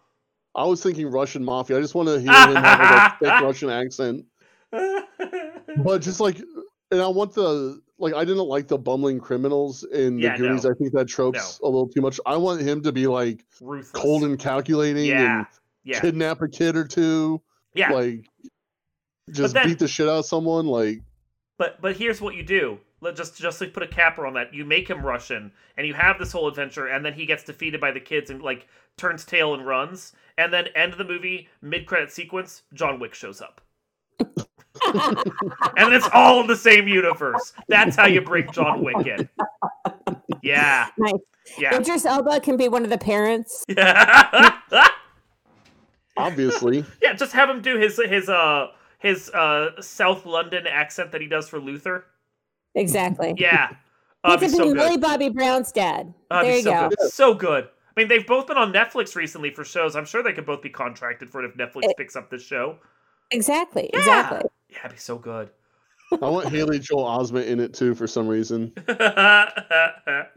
I 0.55 0.65
was 0.65 0.83
thinking 0.83 1.11
Russian 1.11 1.45
mafia. 1.45 1.77
I 1.77 1.81
just 1.83 1.95
want 1.95 2.09
to 2.09 2.19
hear 2.19 2.33
him 2.49 2.55
have 2.57 3.13
a 3.21 3.25
thick 3.25 3.41
Russian 3.43 3.69
accent. 3.69 4.25
But 5.85 6.01
just 6.01 6.21
like, 6.21 6.39
and 6.91 7.03
I 7.03 7.09
want 7.09 7.35
the 7.35 7.83
like. 7.99 8.15
I 8.15 8.25
didn't 8.25 8.47
like 8.47 8.69
the 8.69 8.79
bumbling 8.79 9.19
criminals 9.21 9.85
in 9.85 10.19
Yeah, 10.19 10.33
the 10.37 10.43
Goonies. 10.45 10.65
no. 10.65 10.71
I 10.71 10.75
think 10.75 10.93
that 10.93 11.07
trope's 11.09 11.59
a 11.63 11.67
little 11.67 11.89
too 11.89 12.01
much. 12.01 12.19
I 12.27 12.37
want 12.37 12.61
him 12.63 12.83
to 12.83 12.93
be 12.93 13.07
like 13.07 13.45
Ruthless. 13.61 13.91
cold 13.93 14.23
and 14.25 14.39
calculating 14.39 15.05
yeah, 15.07 15.39
and 15.39 15.47
yeah, 15.85 16.01
kidnap 16.01 16.43
a 16.43 16.49
kid 16.49 16.77
or 16.77 16.85
two. 16.85 17.41
yeah. 17.75 17.91
Like, 17.93 18.29
just 19.33 19.55
then- 19.55 19.69
beat 19.69 19.79
the 19.79 19.89
shit 19.89 20.09
out 20.09 20.19
of 20.21 20.27
someone. 20.27 20.67
Like, 20.67 21.01
But 21.59 21.81
but 21.81 21.97
here's 21.97 22.21
what 22.21 22.35
you 22.35 22.43
do. 22.43 22.79
Let 23.03 23.15
just 23.17 23.37
just 23.37 23.61
like 23.61 23.73
put 23.75 23.83
a 23.83 23.87
capper 23.89 24.27
on 24.27 24.35
that. 24.35 24.55
You 24.55 24.65
make 24.65 24.89
him 24.89 25.05
Russian, 25.05 25.53
and 25.77 25.87
you 25.87 25.93
have 25.95 26.19
this 26.19 26.33
whole 26.33 26.49
adventure, 26.49 26.87
and 26.87 27.05
then 27.05 27.13
he 27.13 27.27
gets 27.27 27.45
defeated 27.45 27.81
by 27.81 27.91
the 27.93 28.01
kids 28.01 28.31
and 28.31 28.43
like 28.43 28.67
turns 28.97 29.25
tail 29.25 29.53
and 29.53 29.67
runs, 29.67 30.13
and 30.39 30.51
then 30.53 30.69
end 30.75 30.93
of 30.93 30.99
the 30.99 31.05
movie 31.05 31.49
mid 31.61 31.85
credit 31.87 32.11
sequence. 32.11 32.63
John 32.73 32.99
Wick 32.99 33.13
shows 33.15 33.43
up, 33.43 33.61
and 35.77 35.93
it's 35.93 36.09
all 36.13 36.41
in 36.41 36.47
the 36.47 36.57
same 36.57 36.87
universe. 36.89 37.53
That's 37.69 37.97
how 37.97 38.07
you 38.07 38.21
bring 38.21 38.51
John 38.53 38.83
Wick 38.83 39.07
in. 39.07 39.29
Yeah, 40.43 40.89
Nice. 40.99 41.13
yeah, 41.59 41.77
Idris 41.79 42.05
Elba 42.05 42.41
can 42.41 42.57
be 42.57 42.69
one 42.69 42.85
of 42.85 42.91
the 42.91 42.99
parents. 42.99 43.65
yeah. 43.69 44.59
obviously, 46.17 46.85
yeah, 47.03 47.13
just 47.15 47.33
have 47.33 47.49
him 47.51 47.63
do 47.63 47.77
his 47.79 48.01
his 48.09 48.29
uh 48.29 48.69
his 48.99 49.31
uh 49.31 49.81
South 49.81 50.25
London 50.27 50.67
accent 50.67 51.13
that 51.13 51.21
he 51.21 51.27
does 51.27 51.49
for 51.49 51.59
Luther. 51.59 52.05
Exactly. 52.75 53.35
Yeah, 53.39 53.69
He 53.71 53.75
uh, 54.25 54.37
could 54.37 54.41
be 54.41 54.49
so 54.49 54.59
be 54.65 54.69
good. 54.69 54.77
Millie 54.77 54.97
Bobby 54.99 55.29
Brown's 55.31 55.73
dad. 55.73 56.13
Oh, 56.31 56.41
it'd 56.41 56.49
there 56.49 56.57
you 56.57 56.63
so 56.63 56.71
go. 56.71 56.89
Good. 56.91 57.11
So 57.13 57.35
good. 57.35 57.65
I 57.97 58.01
mean, 58.01 58.09
they've 58.09 58.27
both 58.27 58.47
been 58.47 58.59
on 58.59 58.71
Netflix 58.73 59.17
recently 59.17 59.51
for 59.51 59.65
shows. 59.65 59.97
I'm 59.97 60.05
sure 60.05 60.23
they 60.23 60.35
could 60.35 60.45
both 60.45 60.61
be 60.61 60.69
contracted 60.69 61.31
for 61.31 61.43
it 61.43 61.49
if 61.51 61.57
Netflix 61.57 61.85
It- 61.85 61.97
picks 61.97 62.15
up 62.17 62.29
this 62.31 62.43
show. 62.43 62.79
Exactly. 63.31 63.91
Yeah. 63.93 63.99
Exactly. 64.01 64.51
Yeah, 64.71 64.79
it'd 64.81 64.93
be 64.93 64.99
so 64.99 65.19
good. 65.19 65.51
I 66.23 66.29
want 66.29 66.49
Haley 66.49 66.79
Joel 66.79 67.05
Osment 67.05 67.47
in 67.47 67.59
it 67.59 67.75
too 67.75 67.95
for 67.95 68.07
some 68.07 68.29
reason. 68.29 68.73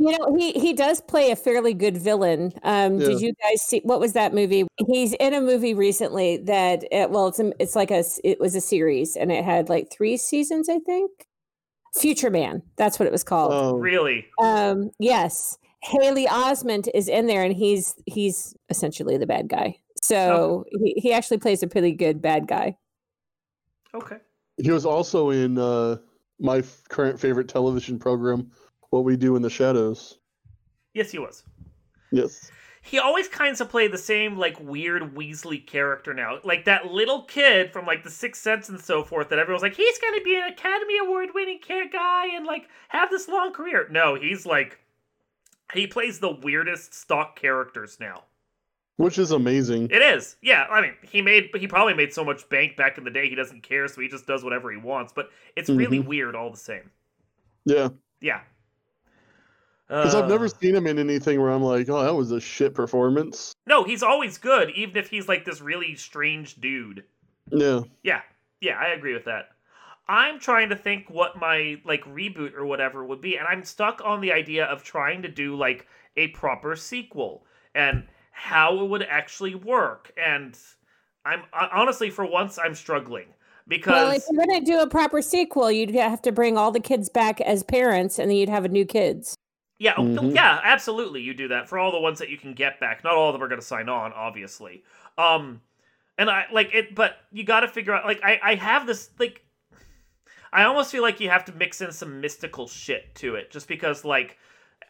You 0.02 0.18
know, 0.18 0.34
he 0.38 0.54
he 0.54 0.72
does 0.72 1.02
play 1.02 1.32
a 1.32 1.36
fairly 1.36 1.74
good 1.74 1.98
villain. 1.98 2.54
Um, 2.64 3.00
Did 3.00 3.20
you 3.20 3.34
guys 3.44 3.62
see 3.62 3.82
what 3.84 4.00
was 4.00 4.14
that 4.14 4.34
movie? 4.34 4.66
He's 4.88 5.14
in 5.14 5.34
a 5.34 5.42
movie 5.42 5.74
recently 5.74 6.38
that 6.38 6.86
uh, 6.86 7.08
well, 7.10 7.28
it's 7.28 7.40
a, 7.40 7.52
it's 7.60 7.76
like 7.76 7.92
a 7.92 8.04
it 8.24 8.40
was 8.40 8.56
a 8.56 8.62
series 8.62 9.18
and 9.18 9.30
it 9.30 9.44
had 9.44 9.68
like 9.68 9.92
three 9.92 10.16
seasons, 10.16 10.70
I 10.70 10.80
think. 10.80 11.12
Future 11.96 12.30
Man, 12.30 12.64
that's 12.78 12.98
what 12.98 13.08
it 13.08 13.12
was 13.12 13.26
called. 13.26 13.52
Oh, 13.54 13.76
really? 13.76 14.26
Um, 14.42 14.92
yes, 15.00 15.58
Haley 15.82 16.28
Osment 16.28 16.88
is 16.94 17.10
in 17.10 17.28
there, 17.28 17.44
and 17.44 17.54
he's 17.54 17.96
he's 18.06 18.56
essentially 18.70 19.18
the 19.18 19.28
bad 19.28 19.50
guy. 19.50 19.78
So 20.10 20.66
he, 20.72 20.94
he 20.98 21.14
actually 21.14 21.38
plays 21.38 21.64
a 21.64 21.68
pretty 21.68 21.92
good 21.92 22.22
bad 22.22 22.48
guy. 22.48 22.78
Okay. 23.94 24.18
he 24.58 24.72
was 24.72 24.86
also 24.86 25.30
in 25.32 25.58
uh, 25.58 25.98
my 26.40 26.58
f- 26.58 26.84
current 26.90 27.20
favorite 27.20 27.48
television 27.48 27.98
program, 27.98 28.52
What 28.92 29.04
We 29.04 29.18
Do 29.18 29.36
in 29.36 29.42
the 29.42 29.50
Shadows. 29.50 30.20
Yes, 30.94 31.10
he 31.12 31.18
was. 31.20 31.44
Yes. 32.12 32.52
He 32.82 32.98
always 32.98 33.28
kinds 33.28 33.62
of 33.62 33.70
played 33.70 33.92
the 33.92 33.98
same 33.98 34.38
like 34.38 34.60
weird 34.60 35.14
Weasley 35.16 35.66
character 35.66 36.14
now, 36.14 36.38
like 36.44 36.66
that 36.66 36.88
little 36.88 37.24
kid 37.24 37.72
from 37.74 37.86
like 37.86 38.04
The 38.04 38.10
Sixth 38.10 38.42
Sense 38.42 38.70
and 38.70 38.80
so 38.80 39.04
forth. 39.04 39.30
That 39.30 39.40
everyone's 39.40 39.64
like, 39.64 39.76
he's 39.76 40.00
gonna 40.00 40.22
be 40.22 40.36
an 40.36 40.44
Academy 40.52 40.98
Award 40.98 41.30
winning 41.34 41.60
care 41.60 41.88
guy 41.90 42.28
and 42.36 42.46
like 42.46 42.68
have 42.88 43.10
this 43.10 43.28
long 43.28 43.52
career. 43.54 43.88
No, 43.92 44.16
he's 44.16 44.46
like, 44.46 44.80
he 45.74 45.88
plays 45.88 46.20
the 46.20 46.32
weirdest 46.32 46.94
stock 46.94 47.40
characters 47.40 47.98
now. 48.00 48.24
Which 49.00 49.18
is 49.18 49.32
amazing. 49.32 49.88
It 49.92 50.02
is. 50.02 50.36
Yeah, 50.42 50.68
I 50.70 50.82
mean, 50.82 50.94
he 51.10 51.22
made 51.22 51.52
he 51.56 51.68
probably 51.68 51.94
made 51.94 52.12
so 52.12 52.26
much 52.26 52.50
bank 52.50 52.76
back 52.76 52.98
in 52.98 53.06
the 53.06 53.10
day 53.10 53.30
he 53.30 53.36
doesn't 53.36 53.64
care, 53.64 53.88
so 53.88 54.02
he 54.02 54.10
just 54.10 54.28
does 54.28 54.44
whatever 54.44 54.70
he 54.72 54.76
wants, 54.78 55.14
but 55.16 55.30
it's 55.56 55.70
really 55.70 56.00
Mhm. 56.00 56.06
weird 56.06 56.36
all 56.36 56.52
the 56.52 56.58
same. 56.58 56.92
Yeah. 57.64 57.88
Yeah. 58.20 58.42
Because 59.88 60.16
I've 60.16 60.28
never 60.28 60.46
Uh, 60.46 60.50
seen 60.50 60.76
him 60.76 60.86
in 60.86 61.00
anything 61.00 61.40
where 61.40 61.50
I'm 61.50 61.64
like, 61.64 61.88
oh, 61.88 62.04
that 62.04 62.14
was 62.14 62.32
a 62.34 62.42
shit 62.42 62.76
performance. 62.76 63.54
No, 63.66 63.86
he's 63.86 64.04
always 64.04 64.38
good, 64.38 64.70
even 64.72 64.98
if 64.98 65.10
he's 65.10 65.30
like 65.30 65.46
this 65.46 65.62
really 65.62 65.96
strange 65.96 66.56
dude. 66.60 67.06
Yeah. 67.52 67.84
Yeah. 68.04 68.22
Yeah, 68.60 68.78
I 68.78 68.88
agree 68.90 69.14
with 69.14 69.24
that. 69.24 69.52
I'm 70.10 70.40
trying 70.40 70.68
to 70.72 70.76
think 70.76 71.10
what 71.10 71.40
my 71.40 71.80
like 71.86 72.04
reboot 72.04 72.54
or 72.54 72.66
whatever 72.66 73.06
would 73.06 73.22
be, 73.22 73.38
and 73.38 73.48
I'm 73.48 73.64
stuck 73.64 74.02
on 74.04 74.20
the 74.20 74.34
idea 74.34 74.66
of 74.66 74.84
trying 74.84 75.22
to 75.22 75.30
do 75.30 75.56
like 75.56 75.88
a 76.18 76.28
proper 76.30 76.76
sequel 76.76 77.46
and 77.74 78.06
how 78.40 78.80
it 78.84 78.88
would 78.90 79.04
actually 79.04 79.56
work. 79.56 80.12
And 80.18 80.58
I'm 81.26 81.44
honestly, 81.54 82.10
for 82.10 82.26
once, 82.26 82.58
I'm 82.58 82.74
struggling 82.74 83.28
because 83.68 83.94
Well, 83.94 84.12
if 84.12 84.24
you're 84.30 84.46
going 84.46 84.66
to 84.66 84.72
do 84.72 84.80
a 84.80 84.88
proper 84.88 85.22
sequel, 85.22 85.72
you'd 85.72 85.92
have 85.92 86.22
to 86.24 86.32
bring 86.32 86.58
all 86.58 86.72
the 86.72 86.80
kids 86.80 87.10
back 87.10 87.42
as 87.42 87.64
parents, 87.64 88.18
and 88.18 88.30
then 88.30 88.38
you'd 88.38 88.50
have 88.50 88.66
a 88.66 88.70
new 88.70 88.86
kids. 88.86 89.36
Yeah, 89.78 89.94
oh, 89.98 90.04
Mhm. 90.04 90.36
yeah, 90.36 90.60
absolutely. 90.64 91.22
You 91.22 91.34
do 91.34 91.48
that 91.50 91.70
for 91.70 91.80
all 91.80 91.92
the 91.92 92.00
ones 92.00 92.20
that 92.20 92.30
you 92.30 92.38
can 92.38 92.54
get 92.54 92.80
back. 92.80 93.04
Not 93.04 93.14
all 93.14 93.30
of 93.30 93.34
them 93.34 93.44
are 93.44 93.48
going 93.48 93.62
to 93.62 93.66
sign 93.66 93.88
on, 93.88 94.12
obviously. 94.14 94.84
Um, 95.18 95.62
and 96.18 96.30
I 96.30 96.46
like 96.52 96.74
it, 96.74 96.96
but 96.96 97.18
you 97.32 97.44
got 97.44 97.62
to 97.62 97.68
figure 97.68 97.94
out. 97.94 98.06
Like, 98.06 98.22
I 98.24 98.40
I 98.44 98.56
have 98.56 98.86
this 98.88 99.10
like, 99.20 99.42
I 100.52 100.64
almost 100.64 100.92
feel 100.92 101.02
like 101.02 101.20
you 101.20 101.30
have 101.30 101.46
to 101.46 101.54
mix 101.54 101.80
in 101.82 101.92
some 101.92 102.20
mystical 102.22 102.68
shit 102.68 103.16
to 103.16 103.36
it, 103.36 103.52
just 103.52 103.68
because 103.68 104.04
like, 104.04 104.32
o- 104.32 104.36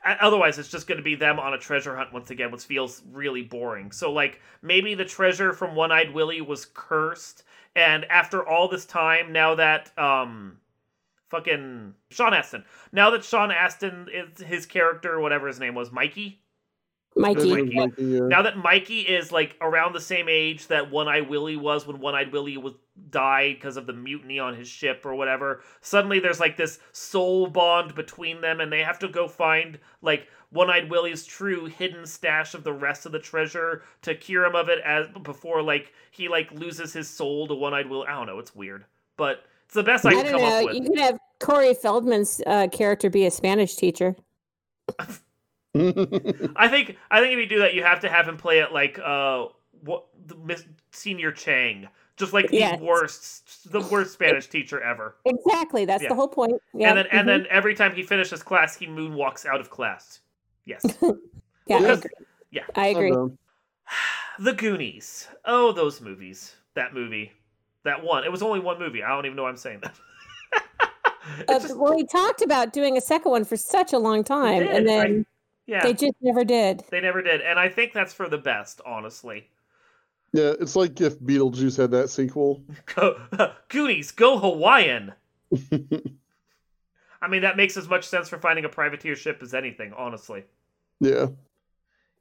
otherwise 0.06 0.58
it's 0.60 0.70
just 0.70 0.88
going 0.88 0.98
to 0.98 1.04
be 1.04 1.16
them 1.16 1.40
on 1.40 1.54
a 1.54 1.58
treasure 1.58 1.96
hunt 1.96 2.14
once 2.14 2.30
again, 2.30 2.52
which 2.52 2.64
feels 2.64 3.02
really 3.12 3.42
boring. 3.42 3.92
So 3.92 4.12
like, 4.12 4.42
maybe 4.62 4.96
the 4.96 5.06
treasure 5.06 5.54
from 5.54 5.76
One 5.76 5.92
Eyed 5.92 6.14
Willie 6.14 6.42
was 6.42 6.66
cursed, 6.66 7.44
and 7.76 8.06
after 8.06 8.46
all 8.46 8.68
this 8.68 8.86
time, 8.86 9.32
now 9.32 9.56
that 9.56 9.98
um 9.98 10.58
fucking 11.30 11.94
Sean 12.10 12.34
Astin. 12.34 12.64
Now 12.92 13.12
that 13.12 13.24
Sean 13.24 13.52
Astin 13.52 14.08
is 14.12 14.42
his 14.42 14.66
character, 14.66 15.20
whatever 15.20 15.48
his 15.48 15.60
name 15.60 15.76
was, 15.76 15.92
Mikey. 15.92 16.42
Mikey. 17.16 17.50
Mikey. 17.50 17.76
Mikey, 17.76 18.04
yeah. 18.04 18.20
Now 18.22 18.42
that 18.44 18.58
Mikey 18.58 19.02
is 19.02 19.32
like 19.32 19.56
around 19.62 19.94
the 19.94 20.02
same 20.02 20.28
age 20.30 20.68
that 20.68 20.92
One 20.92 21.08
Eyed 21.08 21.30
Willie 21.30 21.58
was 21.58 21.86
when 21.86 22.00
One 22.00 22.16
Eyed 22.16 22.32
Willie 22.32 22.58
was 22.58 22.74
died 23.10 23.56
because 23.56 23.78
of 23.78 23.88
the 23.88 23.94
mutiny 23.94 24.40
on 24.40 24.56
his 24.56 24.68
ship 24.68 25.06
or 25.06 25.16
whatever. 25.16 25.62
Suddenly 25.82 26.20
there's 26.20 26.40
like 26.40 26.58
this 26.58 26.80
soul 26.92 27.48
bond 27.48 27.96
between 27.96 28.42
them, 28.42 28.60
and 28.60 28.72
they 28.72 28.82
have 28.82 29.00
to 29.00 29.08
go 29.08 29.28
find 29.28 29.80
like 30.02 30.28
One 30.52 30.70
Eyed 30.70 30.90
Willie's 30.90 31.26
true 31.26 31.66
hidden 31.66 32.06
stash 32.06 32.54
of 32.54 32.64
the 32.64 32.74
rest 32.74 33.06
of 33.06 33.12
the 33.12 33.20
treasure 33.20 33.84
to 34.02 34.16
cure 34.16 34.46
him 34.46 34.56
of 34.56 34.70
it 34.70 34.80
as 34.84 35.08
before 35.24 35.62
like 35.62 35.94
he 36.12 36.28
like 36.28 36.52
loses 36.52 36.94
his 36.94 37.10
soul 37.10 37.48
to 37.48 37.56
One 37.56 37.74
Eyed 37.74 37.90
Willie. 37.90 38.08
I 38.08 38.14
don't 38.14 38.28
know. 38.28 38.40
It's 38.40 38.56
weird, 38.56 38.86
but 39.18 39.46
it's 39.66 39.76
the 39.76 39.84
best 39.84 40.06
I, 40.06 40.10
I 40.10 40.14
can 40.14 40.26
don't 40.26 40.34
come 40.34 40.44
up 40.44 40.50
know. 40.50 40.66
with. 40.66 40.76
You 40.76 40.82
could 40.84 41.00
have 41.00 41.20
Corey 41.40 41.74
Feldman's 41.74 42.42
uh, 42.46 42.68
character 42.72 43.10
be 43.10 43.26
a 43.26 43.32
Spanish 43.32 43.76
teacher. 43.76 44.16
I 45.76 46.68
think 46.68 46.98
I 47.12 47.22
think 47.22 47.34
if 47.34 47.40
you 47.40 47.46
do 47.46 47.60
that, 47.60 47.76
you 47.76 47.84
have 47.84 48.00
to 48.02 48.10
have 48.10 48.28
him 48.28 48.38
play 48.38 48.60
it 48.60 48.72
like 48.72 49.00
uh 49.00 49.46
what 49.84 50.06
the 50.26 50.36
Miss 50.36 50.66
Señor 50.92 51.36
Chang, 51.36 51.88
just 52.20 52.34
like 52.34 52.50
the 52.50 52.58
Yes. 52.58 52.80
worst 52.82 53.72
the 53.72 53.80
worst 53.82 54.14
Spanish 54.14 54.48
teacher 54.48 54.80
ever. 54.82 55.16
Exactly. 55.26 55.86
That's 55.86 56.04
Yeah. 56.04 56.10
the 56.10 56.16
whole 56.16 56.28
point. 56.28 56.62
Yeah. 56.74 56.90
and 56.90 56.98
then 57.00 57.08
and 57.12 57.22
mhm. 57.24 57.26
then 57.28 57.48
every 57.50 57.74
time 57.74 57.96
he 57.96 58.04
finishes 58.04 58.44
class, 58.44 58.76
he 58.76 58.86
moonwalks 58.86 59.46
out 59.46 59.60
of 59.62 59.70
class. 59.70 60.20
Yes, 60.66 60.84
yeah, 61.66 61.78
I 61.78 61.92
agree. 61.94 62.10
yeah. 62.52 62.64
I 62.76 62.88
agree. 62.88 63.12
know. 63.12 63.36
the 64.40 64.54
Goonies. 64.54 65.28
Oh, 65.46 65.72
those 65.72 66.00
movies. 66.02 66.56
That 66.76 66.94
movie. 66.94 67.32
That 67.84 68.04
one. 68.04 68.24
It 68.24 68.32
was 68.32 68.44
only 68.44 68.60
one 68.60 68.78
movie. 68.78 69.02
I 69.02 69.10
don't 69.10 69.26
even 69.26 69.36
know 69.36 69.44
why 69.44 69.50
I'm 69.50 69.58
saying 69.58 69.80
that. 69.82 69.96
Uh, 71.48 71.60
just- 71.60 71.78
well, 71.78 71.96
he 71.96 72.06
talked 72.08 72.42
about 72.42 72.74
doing 72.74 72.98
a 72.98 73.02
second 73.02 73.30
one 73.32 73.44
for 73.46 73.56
such 73.56 73.94
a 73.94 74.00
long 74.00 74.24
time, 74.24 74.60
did. 74.64 74.70
and 74.76 74.90
I- 74.90 74.94
then 74.94 75.26
yeah, 75.68 75.84
they 75.84 75.94
just 75.94 76.16
never 76.22 76.44
did. 76.44 76.84
they 76.90 77.02
never 77.02 77.22
did, 77.22 77.42
and 77.42 77.60
I 77.60 77.70
think 77.70 77.94
that's 77.94 78.14
for 78.14 78.28
the 78.28 78.38
best, 78.40 78.82
honestly. 78.86 79.48
Yeah, 80.32 80.54
it's 80.60 80.76
like 80.76 81.00
if 81.02 81.20
Beetlejuice 81.20 81.78
had 81.78 81.92
that 81.92 82.10
sequel. 82.10 82.64
Go, 82.96 83.20
Goonies, 83.70 84.12
go 84.12 84.38
Hawaiian. 84.38 85.14
I 87.22 87.28
mean, 87.28 87.42
that 87.42 87.58
makes 87.58 87.76
as 87.76 87.90
much 87.90 88.08
sense 88.08 88.30
for 88.30 88.38
finding 88.38 88.66
a 88.66 88.70
privateer 88.70 89.16
ship 89.16 89.40
as 89.42 89.54
anything, 89.54 89.94
honestly. 89.98 90.46
yeah. 91.00 91.28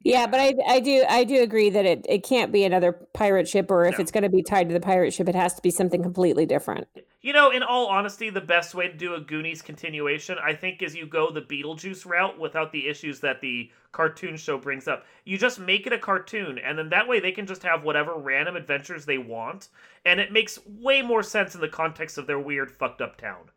Yeah, 0.03 0.27
but 0.27 0.39
I 0.39 0.55
I 0.67 0.79
do 0.79 1.03
I 1.09 1.23
do 1.25 1.41
agree 1.43 1.69
that 1.71 1.85
it, 1.85 2.05
it 2.07 2.23
can't 2.23 2.51
be 2.51 2.63
another 2.63 2.93
pirate 3.13 3.47
ship, 3.47 3.69
or 3.69 3.85
if 3.85 3.97
No. 3.97 4.01
it's 4.01 4.11
going 4.11 4.23
to 4.23 4.29
be 4.29 4.41
tied 4.43 4.69
to 4.69 4.73
the 4.73 4.79
pirate 4.79 5.13
ship, 5.13 5.27
it 5.27 5.35
has 5.35 5.53
to 5.55 5.61
be 5.61 5.71
something 5.71 6.01
completely 6.01 6.45
different. 6.45 6.87
You 7.21 7.33
know, 7.33 7.51
in 7.51 7.63
all 7.63 7.87
honesty, 7.87 8.29
the 8.29 8.39
best 8.39 8.73
way 8.73 8.87
to 8.87 8.93
do 8.93 9.13
a 9.15 9.19
Goonies 9.19 9.61
continuation, 9.61 10.37
I 10.41 10.53
think, 10.53 10.81
is 10.81 10.95
you 10.95 11.05
go 11.05 11.29
the 11.29 11.41
Beetlejuice 11.41 12.05
route 12.05 12.39
without 12.39 12.71
the 12.71 12.87
issues 12.87 13.19
that 13.19 13.41
the 13.41 13.69
cartoon 13.91 14.37
show 14.37 14.57
brings 14.57 14.87
up. 14.87 15.05
You 15.25 15.37
just 15.37 15.59
make 15.59 15.85
it 15.85 15.91
a 15.91 15.99
cartoon, 15.99 16.57
and 16.59 16.77
then 16.79 16.87
that 16.89 17.09
way 17.09 17.19
they 17.19 17.33
can 17.33 17.45
just 17.45 17.63
have 17.63 17.83
whatever 17.83 18.15
random 18.17 18.55
adventures 18.55 19.05
they 19.05 19.17
want, 19.17 19.67
and 20.05 20.21
it 20.21 20.31
makes 20.31 20.59
way 20.65 21.01
more 21.01 21.23
sense 21.23 21.55
in 21.55 21.61
the 21.61 21.67
context 21.67 22.17
of 22.17 22.25
their 22.25 22.39
weird, 22.39 22.71
fucked 22.71 23.01
up 23.01 23.17
town. 23.17 23.49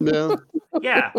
Yeah. 0.00 0.36
Yeah. 0.80 1.12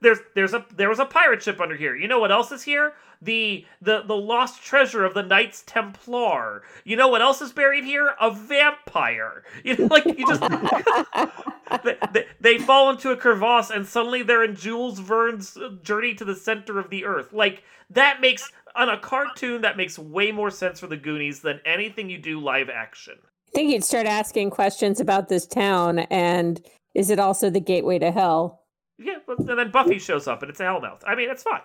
There's 0.00 0.18
there's 0.34 0.54
a 0.54 0.64
there 0.74 0.88
was 0.88 0.98
a 0.98 1.04
pirate 1.04 1.42
ship 1.42 1.60
under 1.60 1.76
here. 1.76 1.94
You 1.94 2.08
know 2.08 2.18
what 2.18 2.32
else 2.32 2.50
is 2.52 2.62
here? 2.62 2.94
The 3.20 3.66
the 3.82 4.02
the 4.06 4.16
lost 4.16 4.62
treasure 4.62 5.04
of 5.04 5.12
the 5.12 5.22
Knights 5.22 5.62
Templar. 5.66 6.62
You 6.84 6.96
know 6.96 7.08
what 7.08 7.20
else 7.20 7.42
is 7.42 7.52
buried 7.52 7.84
here? 7.84 8.14
A 8.20 8.30
vampire. 8.30 9.44
You 9.64 9.76
know, 9.76 9.86
like 9.86 10.06
you 10.06 10.26
just 10.26 10.40
they, 11.84 11.96
they, 12.12 12.26
they 12.40 12.58
fall 12.58 12.88
into 12.90 13.10
a 13.10 13.16
crevasse 13.16 13.70
and 13.70 13.86
suddenly 13.86 14.22
they're 14.22 14.42
in 14.42 14.56
Jules 14.56 14.98
Verne's 14.98 15.56
uh, 15.56 15.76
journey 15.82 16.14
to 16.14 16.24
the 16.24 16.34
center 16.34 16.78
of 16.78 16.88
the 16.88 17.04
earth. 17.04 17.32
Like 17.32 17.62
that 17.90 18.20
makes 18.22 18.50
on 18.74 18.88
a 18.88 18.98
cartoon 18.98 19.60
that 19.62 19.76
makes 19.76 19.98
way 19.98 20.32
more 20.32 20.50
sense 20.50 20.80
for 20.80 20.86
the 20.86 20.96
Goonies 20.96 21.40
than 21.40 21.60
anything 21.64 22.08
you 22.08 22.18
do 22.18 22.40
live 22.40 22.70
action. 22.70 23.18
I 23.22 23.50
think 23.52 23.72
you'd 23.72 23.84
start 23.84 24.06
asking 24.06 24.50
questions 24.50 25.00
about 25.00 25.28
this 25.28 25.46
town, 25.46 26.00
and 26.10 26.64
is 26.94 27.10
it 27.10 27.18
also 27.18 27.50
the 27.50 27.60
gateway 27.60 27.98
to 27.98 28.12
hell? 28.12 28.59
Yeah, 29.02 29.18
and 29.26 29.58
then 29.58 29.70
Buffy 29.70 29.98
shows 29.98 30.28
up 30.28 30.42
and 30.42 30.50
it's 30.50 30.60
a 30.60 30.64
Hellmouth. 30.64 31.00
I 31.06 31.14
mean, 31.14 31.30
it's 31.30 31.42
fine. 31.42 31.62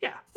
Yeah, 0.00 0.14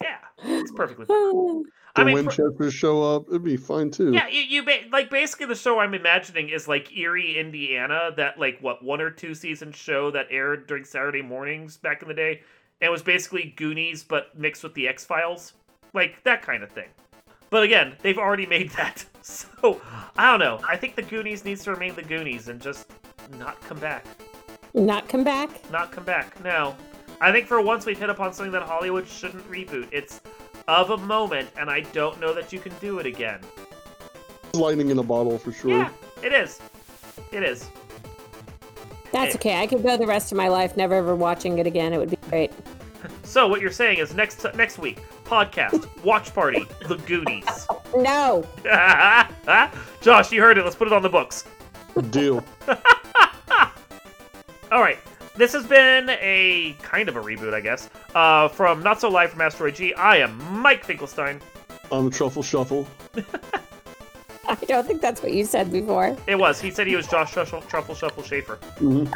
yeah, 0.00 0.18
it's 0.44 0.72
perfectly 0.72 1.06
fine. 1.06 1.16
The 1.18 2.00
I 2.00 2.04
mean, 2.04 2.16
for- 2.16 2.22
Winchesters 2.44 2.72
show 2.74 3.02
up. 3.02 3.24
It'd 3.28 3.44
be 3.44 3.56
fine 3.56 3.90
too. 3.90 4.12
yeah, 4.12 4.26
you, 4.28 4.40
you 4.40 4.62
ba- 4.64 4.88
like 4.90 5.10
basically 5.10 5.46
the 5.46 5.54
show 5.54 5.78
I'm 5.78 5.92
imagining 5.94 6.48
is 6.48 6.66
like 6.66 6.96
Erie, 6.96 7.38
Indiana, 7.38 8.10
that 8.16 8.38
like 8.38 8.58
what 8.60 8.82
one 8.82 9.00
or 9.00 9.10
two 9.10 9.34
season 9.34 9.72
show 9.72 10.10
that 10.12 10.26
aired 10.30 10.66
during 10.66 10.84
Saturday 10.84 11.22
mornings 11.22 11.76
back 11.76 12.00
in 12.02 12.08
the 12.08 12.14
day, 12.14 12.40
and 12.80 12.88
it 12.88 12.90
was 12.90 13.02
basically 13.02 13.52
Goonies 13.56 14.02
but 14.02 14.36
mixed 14.38 14.62
with 14.62 14.74
the 14.74 14.88
X 14.88 15.04
Files, 15.04 15.52
like 15.92 16.22
that 16.24 16.42
kind 16.42 16.62
of 16.62 16.70
thing. 16.72 16.88
But 17.50 17.62
again, 17.64 17.94
they've 18.02 18.18
already 18.18 18.46
made 18.46 18.70
that, 18.76 19.04
so 19.20 19.80
I 20.16 20.30
don't 20.30 20.40
know. 20.40 20.60
I 20.66 20.76
think 20.76 20.96
the 20.96 21.02
Goonies 21.02 21.44
needs 21.44 21.62
to 21.64 21.72
remain 21.72 21.94
the 21.94 22.02
Goonies 22.02 22.48
and 22.48 22.60
just 22.60 22.88
not 23.38 23.60
come 23.60 23.78
back. 23.78 24.04
Not 24.74 25.08
come 25.08 25.24
back? 25.24 25.70
not 25.70 25.92
come 25.92 26.04
back. 26.04 26.42
No. 26.42 26.74
I 27.20 27.30
think 27.30 27.46
for 27.46 27.60
once 27.60 27.86
we've 27.86 27.98
hit 27.98 28.10
upon 28.10 28.32
something 28.32 28.52
that 28.52 28.62
Hollywood 28.62 29.06
shouldn't 29.06 29.48
reboot. 29.50 29.88
It's 29.92 30.20
of 30.68 30.90
a 30.90 30.96
moment, 30.96 31.50
and 31.58 31.70
I 31.70 31.80
don't 31.92 32.18
know 32.20 32.32
that 32.34 32.52
you 32.52 32.58
can 32.58 32.72
do 32.80 32.98
it 32.98 33.06
again. 33.06 33.40
Lightning 34.54 34.90
in 34.90 34.98
a 34.98 35.02
bottle 35.02 35.38
for 35.38 35.52
sure. 35.52 35.70
Yeah, 35.70 35.90
it 36.22 36.32
is. 36.32 36.60
It 37.32 37.42
is. 37.42 37.68
That's 39.12 39.32
Hey. 39.34 39.38
okay. 39.38 39.56
I 39.62 39.66
could 39.66 39.82
go 39.82 39.96
the 39.96 40.06
rest 40.06 40.32
of 40.32 40.38
my 40.38 40.48
life 40.48 40.76
never 40.76 40.94
ever 40.94 41.14
watching 41.14 41.58
it 41.58 41.66
again. 41.66 41.92
It 41.92 41.98
would 41.98 42.10
be 42.10 42.18
great. 42.28 42.52
So 43.24 43.48
what 43.48 43.60
you're 43.62 43.70
saying 43.72 43.98
is 43.98 44.14
next 44.14 44.44
next 44.54 44.78
week 44.78 45.00
podcast 45.24 45.88
watch 46.04 46.32
party 46.34 46.64
the 46.86 46.96
Goonies. 46.98 47.66
No. 47.96 48.46
Josh, 50.02 50.30
you 50.32 50.40
heard 50.40 50.56
it. 50.58 50.64
Let's 50.64 50.76
put 50.76 50.86
it 50.86 50.92
on 50.92 51.02
the 51.02 51.08
books. 51.08 51.44
Deal. 52.10 52.44
All 54.72 54.80
right. 54.80 54.96
This 55.36 55.52
has 55.52 55.66
been 55.66 56.08
a 56.08 56.74
kind 56.80 57.10
of 57.10 57.16
a 57.16 57.20
reboot, 57.20 57.52
I 57.52 57.60
guess. 57.60 57.90
Uh, 58.14 58.48
from 58.48 58.82
Not 58.82 59.02
So 59.02 59.10
Live 59.10 59.30
from 59.30 59.42
Asteroid 59.42 59.74
G. 59.74 59.92
I 59.92 60.16
am 60.16 60.38
Mike 60.60 60.82
Finkelstein. 60.82 61.42
On 61.90 62.06
the 62.06 62.10
truffle 62.10 62.42
shuffle. 62.42 62.86
I 64.48 64.54
don't 64.66 64.86
think 64.86 65.02
that's 65.02 65.22
what 65.22 65.32
you 65.32 65.44
said 65.44 65.70
before. 65.70 66.16
It 66.26 66.36
was. 66.36 66.58
He 66.58 66.70
said 66.70 66.86
he 66.86 66.96
was 66.96 67.06
Josh 67.06 67.32
Truffle, 67.32 67.60
Truffle 67.62 67.94
Shuffle 67.94 68.22
Schaefer. 68.22 68.58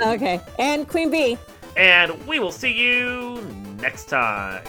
Okay. 0.03 0.43
And 0.59 0.87
Queen 0.87 1.11
Bee. 1.11 1.39
And 1.75 2.27
we 2.27 2.39
will 2.39 2.53
see 2.53 2.73
you 2.73 3.41
next 3.81 4.11
time. 4.11 4.63